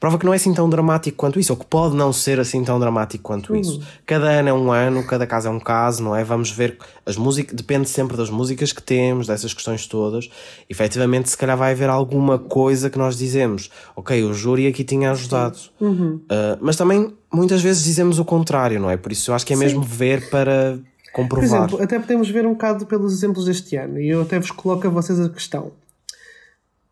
[0.00, 2.62] prova que não é assim tão dramático quanto isso, ou que pode não ser assim
[2.62, 3.80] tão dramático quanto isso.
[4.04, 6.22] Cada ano é um ano, cada caso é um caso, não é?
[6.22, 6.76] Vamos ver
[7.06, 10.28] as músicas, depende sempre das músicas que temos, dessas questões todas.
[10.68, 15.10] Efetivamente, se calhar vai haver alguma coisa que nós dizemos, ok, o júri aqui tinha
[15.10, 15.58] ajudado.
[15.80, 18.96] Uh, mas também muitas vezes dizemos o contrário, não é?
[18.96, 21.64] Por isso eu acho que é mesmo ver para Por comprovar.
[21.64, 24.86] exemplo, até podemos ver um bocado pelos exemplos deste ano, e eu até vos coloco
[24.86, 25.72] a vocês a questão.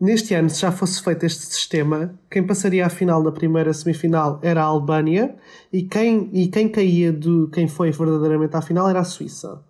[0.02, 4.40] Neste ano, se já fosse feito este sistema, quem passaria à final da primeira semifinal
[4.42, 5.36] era a Albânia
[5.72, 9.62] e quem, e quem caía do quem foi verdadeiramente à final era a Suíça.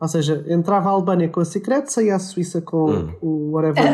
[0.00, 3.84] Ou seja, entrava a Albânia com a Secret, saía a Suíça com o Whatever.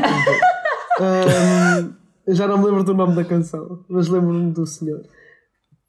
[1.03, 1.93] um,
[2.33, 5.03] já não me lembro do nome da canção, mas lembro-me do senhor.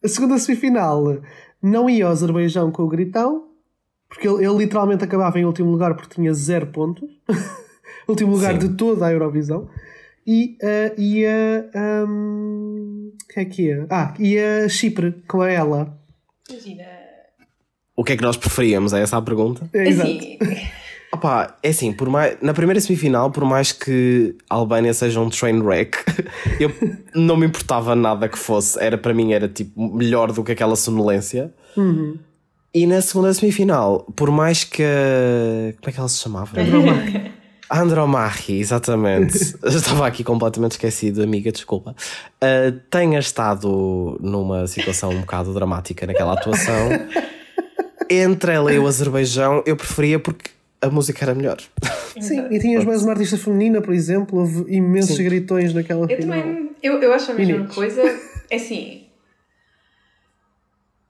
[0.04, 1.22] A segunda semifinal
[1.64, 3.46] não ia ao Azerbaijão com o Gritão,
[4.10, 7.10] porque ele, ele literalmente acabava em último lugar porque tinha zero pontos.
[8.08, 8.60] último lugar Sim.
[8.68, 9.70] de toda a Eurovisão.
[10.28, 11.70] E uh, ia.
[12.10, 13.86] Um, que é que ia?
[13.90, 15.98] Ah, ia Chipre com a ela.
[16.50, 16.84] Imagina.
[17.96, 18.92] O que é que nós preferíamos?
[18.94, 19.70] É essa a pergunta?
[19.74, 20.10] É, exato.
[20.10, 20.38] Assim,
[21.14, 25.30] Opa, é assim, por mais, na primeira semifinal, por mais que a Albânia seja um
[25.30, 25.98] train wreck,
[26.60, 26.70] eu
[27.16, 28.78] não me importava nada que fosse.
[28.84, 31.54] Era para mim, era tipo melhor do que aquela sonolência.
[32.74, 34.84] E na segunda semifinal, por mais que.
[34.84, 36.52] a- Como é que ela se chamava?
[37.70, 39.38] A Andromachi, exatamente.
[39.66, 41.96] Estava aqui completamente esquecido, amiga, desculpa.
[42.44, 46.90] Uh, tenha estado numa situação um bocado dramática naquela atuação.
[48.10, 50.52] Entre ela e o Azerbaijão, eu preferia porque
[50.82, 51.58] a música era melhor.
[52.20, 56.40] Sim, e tinhas mais uma artista feminina, por exemplo, houve imensos gritões naquela eu final.
[56.40, 56.70] também.
[56.84, 57.74] Eu, eu acho a mesma Inês.
[57.74, 58.02] coisa.
[58.48, 59.08] É assim.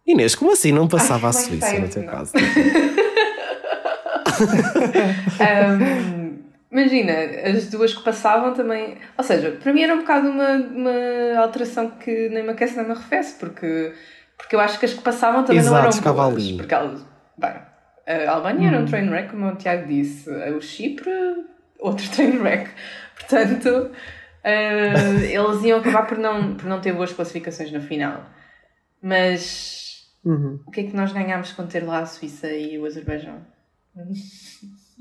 [0.08, 2.10] Inês, como assim não passava Ai, a Suíça no teu não?
[2.10, 2.32] caso?
[5.40, 6.25] Ahm,
[6.76, 7.14] imagina,
[7.50, 8.98] as duas que passavam também.
[9.18, 12.86] Ou seja, para mim era um bocado uma, uma alteração que nem me aquece nem
[12.86, 13.94] me arrefece, porque,
[14.38, 16.44] porque eu acho que as que passavam também não Exato, eram ficava boas.
[16.44, 16.58] ali.
[16.58, 17.06] Porque elas.
[17.38, 17.54] Bem,
[18.28, 20.30] A Albânia era um train wreck, como o Tiago disse.
[20.30, 21.12] O Chipre,
[21.80, 22.70] outro train wreck.
[23.20, 23.92] Portanto,
[24.44, 24.94] eh,
[25.32, 28.26] eles iam acabar por não, por não ter boas classificações no final.
[29.02, 29.84] Mas
[30.24, 30.60] Uhum.
[30.66, 33.46] o que é que nós ganhámos com ter lá a Suíça e o Azerbaijão?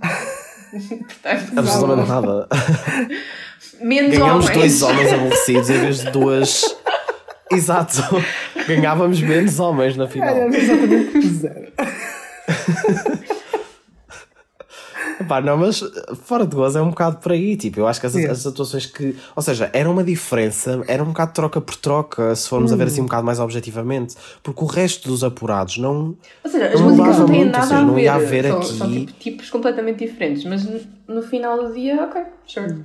[0.01, 2.49] Portanto, Absolutamente nada.
[3.81, 4.59] menos Ganhámos homens.
[4.59, 6.77] dois homens aborrecidos em vez de duas.
[7.51, 8.03] Exato.
[8.67, 10.35] Ganhávamos menos homens na final.
[10.35, 11.73] Era exatamente zero.
[15.29, 15.81] Pá, não, mas
[16.23, 17.57] fora de gozo é um bocado por aí.
[17.57, 19.17] Tipo, eu acho que as, as atuações que.
[19.37, 22.89] Ou seja, era uma diferença, era um bocado troca por troca, se formos a ver
[22.89, 24.17] assim um bocado mais objetivamente.
[24.43, 26.17] Porque o resto dos apurados não.
[26.45, 28.03] Ou seja, as Não músicas não têm muito, nada seja, a não ver.
[28.03, 30.81] ia haver são, aqui- são tipo, tipos completamente diferentes, mas no,
[31.17, 32.83] no final do dia, ok, sure.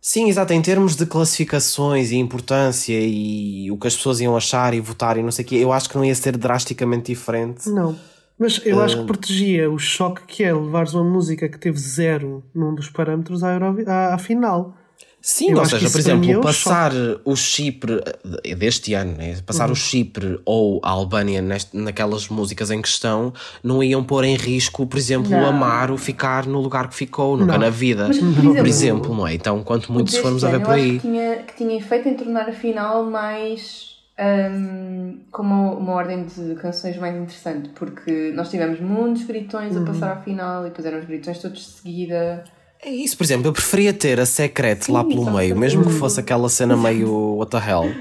[0.00, 4.72] Sim, exato, em termos de classificações e importância e o que as pessoas iam achar
[4.72, 7.68] e votar e não sei o quê, eu acho que não ia ser drasticamente diferente.
[7.68, 7.94] Não.
[8.38, 8.84] Mas eu Ah.
[8.84, 12.88] acho que protegia o choque que é levares uma música que teve zero num dos
[12.88, 14.74] parâmetros à, Eurovi- à, à final.
[15.20, 16.92] Sim, Eu ou acho que seja, por é exemplo, um passar
[17.24, 18.00] o Chipre
[18.44, 19.36] eh, deste ano, né?
[19.44, 19.72] passar Uhum.
[19.72, 23.32] o Chipre ou a Albânia neste, naquelas músicas em questão,
[23.62, 25.46] não iam pôr em risco, por exemplo, o Não.
[25.46, 27.58] Amaro ficar no lugar que ficou, nunca Não.
[27.58, 28.06] na vida.
[28.06, 29.34] Mas, por exemplo, por exemplo, não é?
[29.34, 30.92] Então, quanto muito se formos a ver ano, por eu acho aí.
[30.92, 33.97] Que tinha, que tinha efeito em tornar a final mais.
[34.18, 39.82] Hum, com uma, ordem de canções mais interessante, porque nós tivemos muitos gritões Uhum.
[39.82, 42.44] a passar à final e depois eram os gritões todos de seguida.
[42.82, 46.20] É isso, por exemplo, eu preferia ter a Secret lá pelo meio, mesmo que fosse
[46.20, 47.92] aquela cena meio what the hell.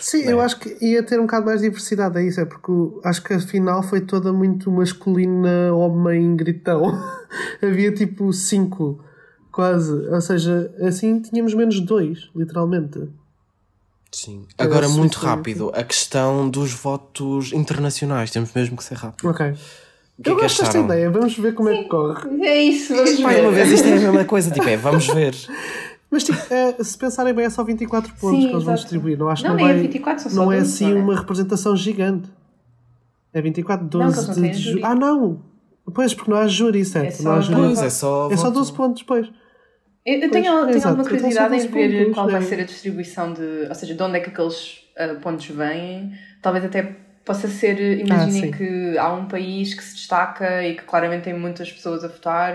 [0.00, 2.72] Sim, eu acho que ia ter um bocado mais diversidade, é isso, é porque
[3.04, 6.82] acho que a final foi toda muito masculina, homem, gritão.
[7.62, 9.04] Havia tipo cinco,
[9.52, 9.92] quase.
[9.92, 13.06] Ou seja, assim tínhamos menos dois, literalmente.
[14.16, 14.46] Sim.
[14.56, 19.28] Era Agora, muito rápido, a questão dos votos internacionais, temos mesmo que ser rápido.
[19.28, 19.52] Ok.
[20.24, 22.42] Que eu é gosto desta ideia, vamos ver como é que corre.
[22.46, 23.66] É isso, vamos Mais uma ver.
[23.66, 25.34] vez, isto é a mesma coisa, tipo, é, vamos ver.
[26.10, 29.18] Mas tipo, é, se pensarem bem, é só 24 pontos Sim, que eles vão distribuir.
[29.18, 30.98] Não acho que Não, não, é vai, 24, são só não é 12, assim não
[30.98, 31.02] é?
[31.02, 32.30] uma representação gigante.
[33.34, 34.80] É 24, Não, que eles 12 não de, têm de júri.
[34.80, 35.42] ju- Ah, não!
[35.92, 37.16] Pois, porque não há júri, certo?
[37.18, 37.60] só não há júri.
[37.60, 38.30] Pois, é só.
[38.30, 38.54] É só voto.
[38.54, 39.28] 12 pontos, pois.
[40.06, 40.88] Eu, eu tenho, Pois, tenho exato.
[40.88, 42.44] alguma curiosidade em 12 ver pontos, qual vai é.
[42.44, 43.66] ser a distribuição de.
[43.68, 46.12] Ou seja, de onde é que aqueles ah, pontos vêm.
[46.40, 46.94] Talvez até
[47.24, 47.80] possa ser.
[47.98, 52.04] Imaginem Ah, que há um país que se destaca e que claramente tem muitas pessoas
[52.04, 52.54] a votar.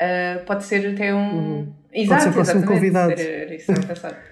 [0.00, 1.70] ah, pode ser até um.
[1.92, 2.66] Exato, ser o próximo exatamente.
[2.66, 3.12] convidado.
[3.12, 4.30] Era, era isso a pensar.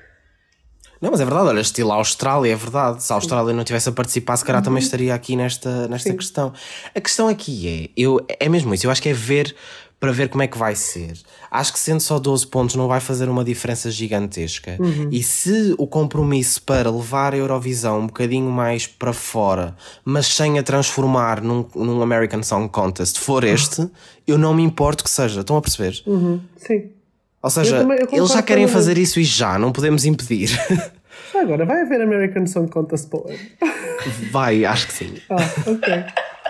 [1.01, 3.05] Não, mas é verdade, olha, estilo Austrália, é verdade.
[3.05, 6.53] Se a Austrália não tivesse a participar, se calhar também estaria aqui nesta, nesta questão.
[6.93, 9.55] A questão aqui é, eu, é mesmo isso, eu acho que é ver
[10.01, 11.15] para ver como é que vai ser.
[11.51, 14.79] Acho que sendo só 12 pontos não vai fazer uma diferença gigantesca.
[15.11, 19.75] E se o compromisso para levar a Eurovisão um bocadinho mais para fora,
[20.05, 23.89] mas sem a transformar num, num American Song Contest, for este,
[24.27, 25.41] eu não me importo que seja.
[25.41, 26.01] Estão a perceber?
[26.07, 26.91] Uhum, sim.
[27.43, 30.49] Ou seja, também- eu eles já querem fazer isso e já, não podemos impedir.
[31.33, 33.11] Já agora, vai haver American Song Contest?
[34.31, 35.15] Vai, acho que sim.
[35.29, 35.37] Ah,
[35.67, 36.05] ok.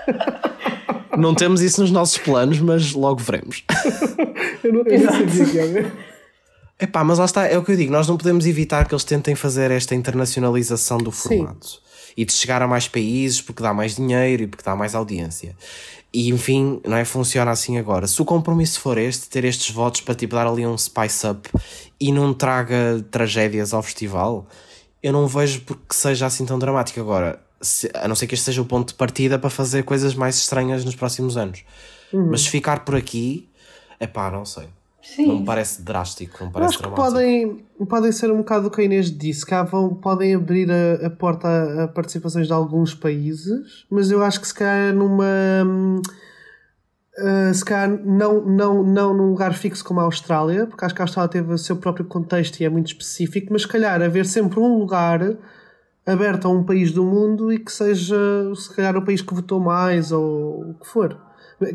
[1.17, 3.65] Não temos isso nos nossos planos, mas logo veremos.
[4.63, 5.93] Eu não, eu não sabia que ia haver.
[6.81, 9.05] Epá, mas lá está, é o que eu digo, nós não podemos evitar que eles
[9.05, 11.29] tentem fazer esta internacionalização do Sim.
[11.29, 11.81] formato.
[12.17, 15.57] E de chegar a mais países porque dá mais dinheiro e porque dá mais audiência.
[16.13, 17.05] E enfim, não é?
[17.05, 18.07] Funciona assim agora.
[18.07, 21.49] Se o compromisso for este, ter estes votos para tipo dar ali um spice up
[22.01, 24.47] e não traga tragédias ao festival,
[25.03, 27.41] eu não vejo porque seja assim tão dramático agora.
[27.61, 30.37] Se- a não ser que este seja o ponto de partida para fazer coisas mais
[30.37, 31.65] estranhas nos próximos anos.
[32.13, 32.29] Uhum.
[32.31, 33.49] Mas se ficar por aqui,
[34.01, 34.69] é pá, não sei.
[35.03, 35.27] Sim.
[35.27, 37.11] Não me parece drástico, não me parece acho dramático.
[37.11, 41.07] podem, podem ser um bocado o que a Inês disse, que vão, podem abrir a,
[41.07, 45.25] a porta a, a participações de alguns países, mas eu acho que se calhar numa.
[45.65, 46.03] hum,
[47.19, 51.01] ah, se calhar não, não, não num lugar fixo como a Austrália, porque acho que
[51.01, 54.27] a Austrália teve o seu próprio contexto e é muito específico, mas se calhar haver
[54.27, 55.21] sempre um lugar
[56.09, 58.17] aberto a um país do mundo e que seja
[58.55, 61.17] se calhar o país que votou mais ou o que for.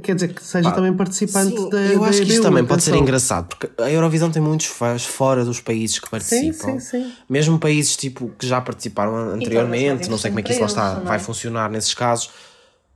[0.02, 2.44] Quer dizer, que seja Pá, também participante Sim, da eu da acho que isto EBU,
[2.44, 6.12] também pode ser engraçado, porque a Eurovisão tem muitos fãs fora dos países que sim,
[6.12, 6.80] participam.
[6.80, 7.12] sim.
[7.30, 10.68] Mesmo países tipo, que já participaram anteriormente, mais não sei como é que isso lá
[10.68, 11.20] está, vai é?
[11.20, 12.30] funcionar nesses casos.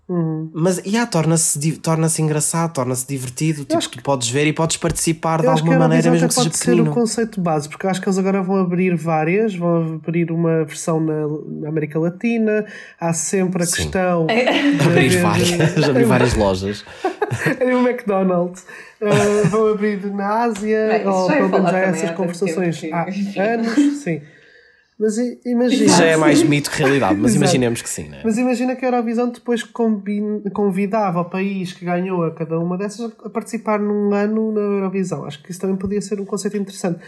[0.10, 0.50] Uhum.
[0.54, 3.64] Mas yeah, torna-se torna-se engraçado, torna-se divertido.
[3.66, 6.46] Tipo, acho tu podes ver e podes participar de que alguma maneira, mesmo que seja
[6.50, 6.94] pode ser o pequenino.
[6.96, 11.02] conceito base, porque eu acho que eles agora vão abrir várias, vão abrir uma versão
[11.02, 11.28] na,
[11.62, 12.66] na América Latina,
[13.00, 13.76] há sempre a Sim.
[13.76, 14.28] questão
[14.86, 15.52] Abrir de- várias,
[15.90, 16.86] abrir várias lojas.
[17.62, 18.66] em um McDonald's,
[19.00, 22.80] Uh, vão abrir na Ásia, Bem, ou já ia pelo menos há essas tanto conversações
[22.80, 23.04] que- há
[23.54, 24.22] anos, sim.
[25.00, 25.88] Mas imagina.
[25.90, 28.22] Já é mais mito que realidade, mas imaginemos que sim, né?
[28.24, 32.78] Mas imagina que a Eurovisão depois combin- convidava o país que ganhou a cada uma
[32.78, 35.24] dessas a participar num ano na Eurovisão.
[35.26, 37.00] Acho que isso também podia ser um conceito interessante.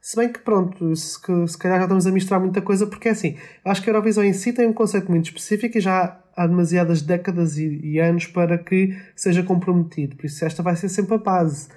[0.00, 1.18] Se bem que, pronto, se,
[1.48, 4.22] se calhar já estamos a misturar muita coisa, porque é assim, acho que a Eurovisão
[4.22, 8.26] em si tem um conceito muito específico e já há demasiadas décadas e, e anos
[8.26, 10.16] para que seja comprometido.
[10.16, 11.68] Por isso, esta vai ser sempre a base.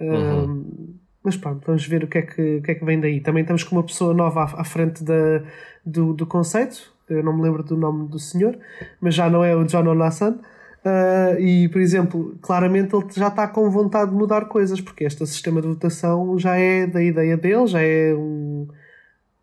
[0.00, 3.20] Um, mas pronto, vamos ver o que, é que, o que é que vem daí.
[3.20, 5.42] Também estamos com uma pessoa nova à, à frente da,
[5.84, 6.92] do, do conceito.
[7.08, 8.58] Eu não me lembro do nome do senhor,
[9.00, 10.38] mas já não é o John Olassan.
[10.84, 15.24] Uh, e, por exemplo, claramente ele já está com vontade de mudar coisas, porque este
[15.26, 18.66] sistema de votação já é da ideia dele, já é um,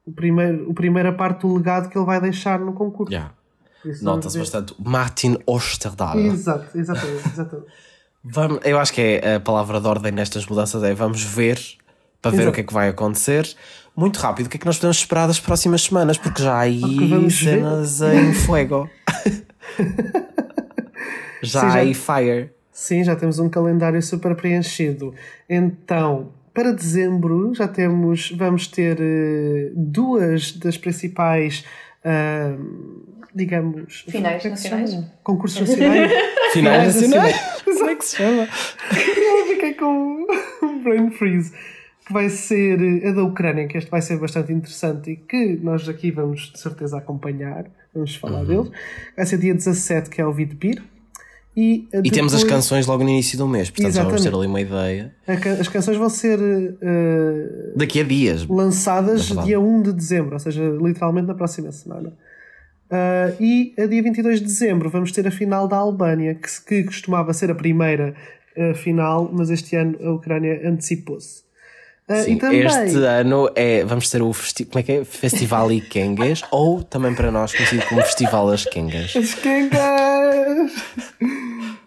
[0.05, 3.13] o primeiro, a primeira parte do legado que ele vai deixar no concurso.
[3.13, 3.33] Yeah.
[4.01, 4.75] Nota-se bastante.
[4.77, 6.19] Martin Osterdahl.
[6.19, 7.67] Exato, exatamente, exatamente.
[8.23, 11.59] Vamos, eu acho que é a palavra de ordem nestas mudanças é vamos ver
[12.21, 12.49] para ver Exato.
[12.49, 13.47] o que é que vai acontecer.
[13.95, 16.17] Muito rápido, o que é que nós podemos esperar das próximas semanas?
[16.17, 17.57] Porque já há aí Porque vamos ver.
[17.59, 18.89] cenas em fuego.
[21.41, 22.51] já Sim, há já- aí fire.
[22.71, 25.13] Sim, já temos um calendário super preenchido.
[25.49, 31.65] Então, para dezembro já temos, vamos ter eh, duas das principais,
[32.05, 32.55] ah,
[33.35, 35.03] digamos, Finais é se nacionais?
[35.23, 36.11] Concursos nacionais.
[36.53, 37.35] Finais nacionais.
[37.35, 37.63] nacionais.
[37.63, 38.47] Como é que se chama?
[38.91, 40.25] Eu fiquei com
[40.63, 41.51] um brain freeze.
[42.05, 45.59] Que vai ser eh, a da Ucrânia, que este vai ser bastante interessante e que
[45.61, 47.65] nós aqui vamos de certeza acompanhar.
[47.93, 48.19] Vamos Uhum.
[48.19, 48.71] falar deles.
[49.15, 50.81] Vai ser dia 17, que é o Vidpir.
[51.55, 54.23] E, eh, E temos as depois- canções logo no início do mês, portanto já vamos
[54.23, 55.13] ter ali uma ideia.
[55.59, 56.39] As canções vão ser
[56.81, 58.47] eh, Daqui a dias.
[58.47, 62.13] lançadas dia 1 de dezembro, ou seja, literalmente na próxima semana.
[62.91, 66.83] Ah, e a dia 22 de dezembro vamos ter a final da Albânia, que, que
[66.83, 68.15] costumava ser a primeira
[68.57, 71.43] ah, final, mas este ano a Ucrânia antecipou-se.
[72.07, 75.05] Ah, Sim, também, este ano é, vamos ter o festi como é que é?
[75.05, 79.15] Festival Ikengas, ou também para nós conhecido como Festival As Kengas.
[79.15, 80.71] As quengas!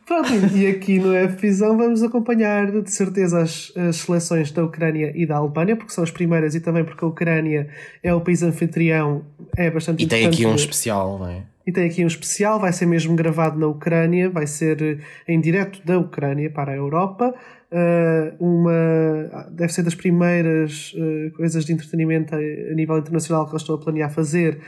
[0.06, 5.24] Pronto, e aqui no F-Visão vamos acompanhar de certeza as, as seleções da Ucrânia e
[5.24, 7.68] da Albânia, porque são as primeiras e também porque a Ucrânia
[8.02, 9.24] é o país anfitrião,
[9.56, 11.42] é bastante E tem aqui um especial, não é?
[11.64, 14.98] E tem aqui um especial, vai ser mesmo gravado na Ucrânia, vai ser eh,
[15.28, 17.32] em direto da Ucrânia para a Europa.
[17.70, 22.38] Uh, uma, deve ser das primeiras uh, coisas de entretenimento a,
[22.74, 24.58] nível internacional que eles estão a planear fazer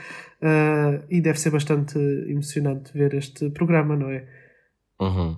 [1.09, 4.23] e deve ser bastante emocionante ver este programa, não é?
[4.99, 5.35] Uhum.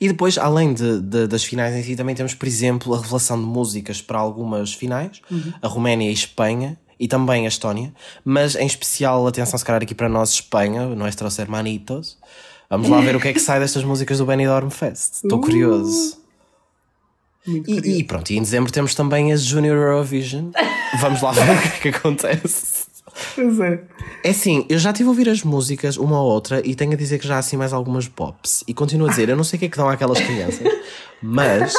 [0.00, 3.38] E depois, além de, de- das finais em si, também temos, por exemplo, a revelação
[3.38, 5.20] de músicas para algumas finais,
[5.60, 7.92] a Roménia e a Espanha, e também a Estónia,
[8.24, 12.16] mas em especial, atenção, se calhar aqui para nós, Espanha, nossos hermanitos.
[12.70, 15.16] Vamos lá ver o que é que sai destas músicas do Benidorm Fest.
[15.22, 16.16] Estou curioso.
[17.46, 18.00] Muito E, curioso.
[18.00, 20.50] e pronto, e em dezembro temos também a Junior Eurovision.
[21.00, 22.86] Vamos lá ver o que é que acontece.
[23.34, 23.82] Pois é.
[24.24, 26.96] É assim, eu já estive a ouvir as músicas, uma ou outra, e tenho a
[26.96, 28.64] dizer que já há assim mais algumas pops.
[28.66, 30.66] E continuo a dizer, eu não sei o que é que dão àquelas crianças,
[31.22, 31.74] mas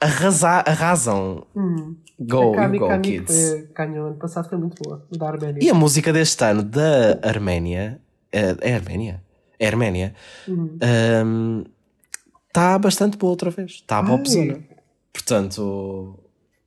[0.00, 1.46] arrasa, arrasam.
[2.20, 3.66] Go, a Kami go, Kami, kids.
[3.74, 5.64] ganhou ano passado, foi muito boa, da Arménia.
[5.64, 8.00] E a música deste ano da Arménia,
[8.30, 9.22] é, é Arménia?
[9.58, 10.14] É Arménia.
[12.48, 13.72] Está bastante boa outra vez.
[13.72, 14.60] Está a popzona.
[15.12, 16.20] Portanto,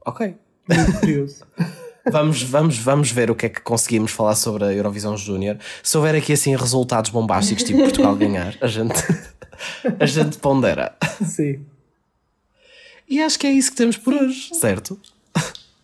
[0.05, 0.35] ok.
[0.69, 1.45] Muito curioso.
[2.11, 5.57] Vamos, vamos, vamos ver o que é que conseguimos falar sobre a Eurovisão Júnior.
[5.83, 8.95] Se houver aqui assim resultados bombásticos, tipo Portugal ganhar, a gente,
[9.99, 10.95] a gente pondera.
[11.23, 11.65] Sim.
[13.09, 14.99] E acho que é isso que temos por hoje, certo?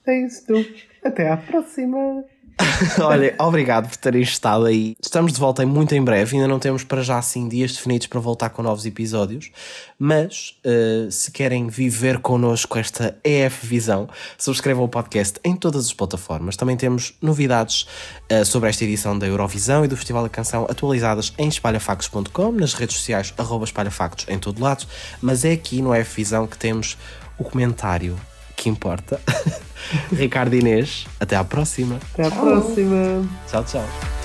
[0.06, 0.66] É isso, tu.
[1.04, 2.26] Até à próxima.
[3.02, 4.96] Olha, obrigado por terem estado aí.
[5.02, 6.36] Estamos de volta em muito em breve.
[6.36, 9.52] Ainda não temos para já assim dias definidos para voltar com novos episódios.
[9.98, 15.94] Mas eh, se querem viver connosco esta EF Visão, subscrevam o podcast em todas as
[15.94, 16.56] plataformas.
[16.56, 17.88] Também temos novidades
[18.30, 22.74] eh, sobre esta edição da Eurovisão e do Festival da Canção atualizadas em espalhafactos.com, nas
[22.74, 23.34] redes sociais,
[23.64, 24.86] espalhafactos em todo lado.
[25.22, 26.98] Mas é aqui no EF Visão que temos
[27.38, 28.18] o comentário
[28.56, 29.20] que importa.
[30.12, 32.00] Ricardo Inês, até à próxima.
[32.14, 33.28] Até à próxima.
[33.50, 34.23] Tchau, tchau.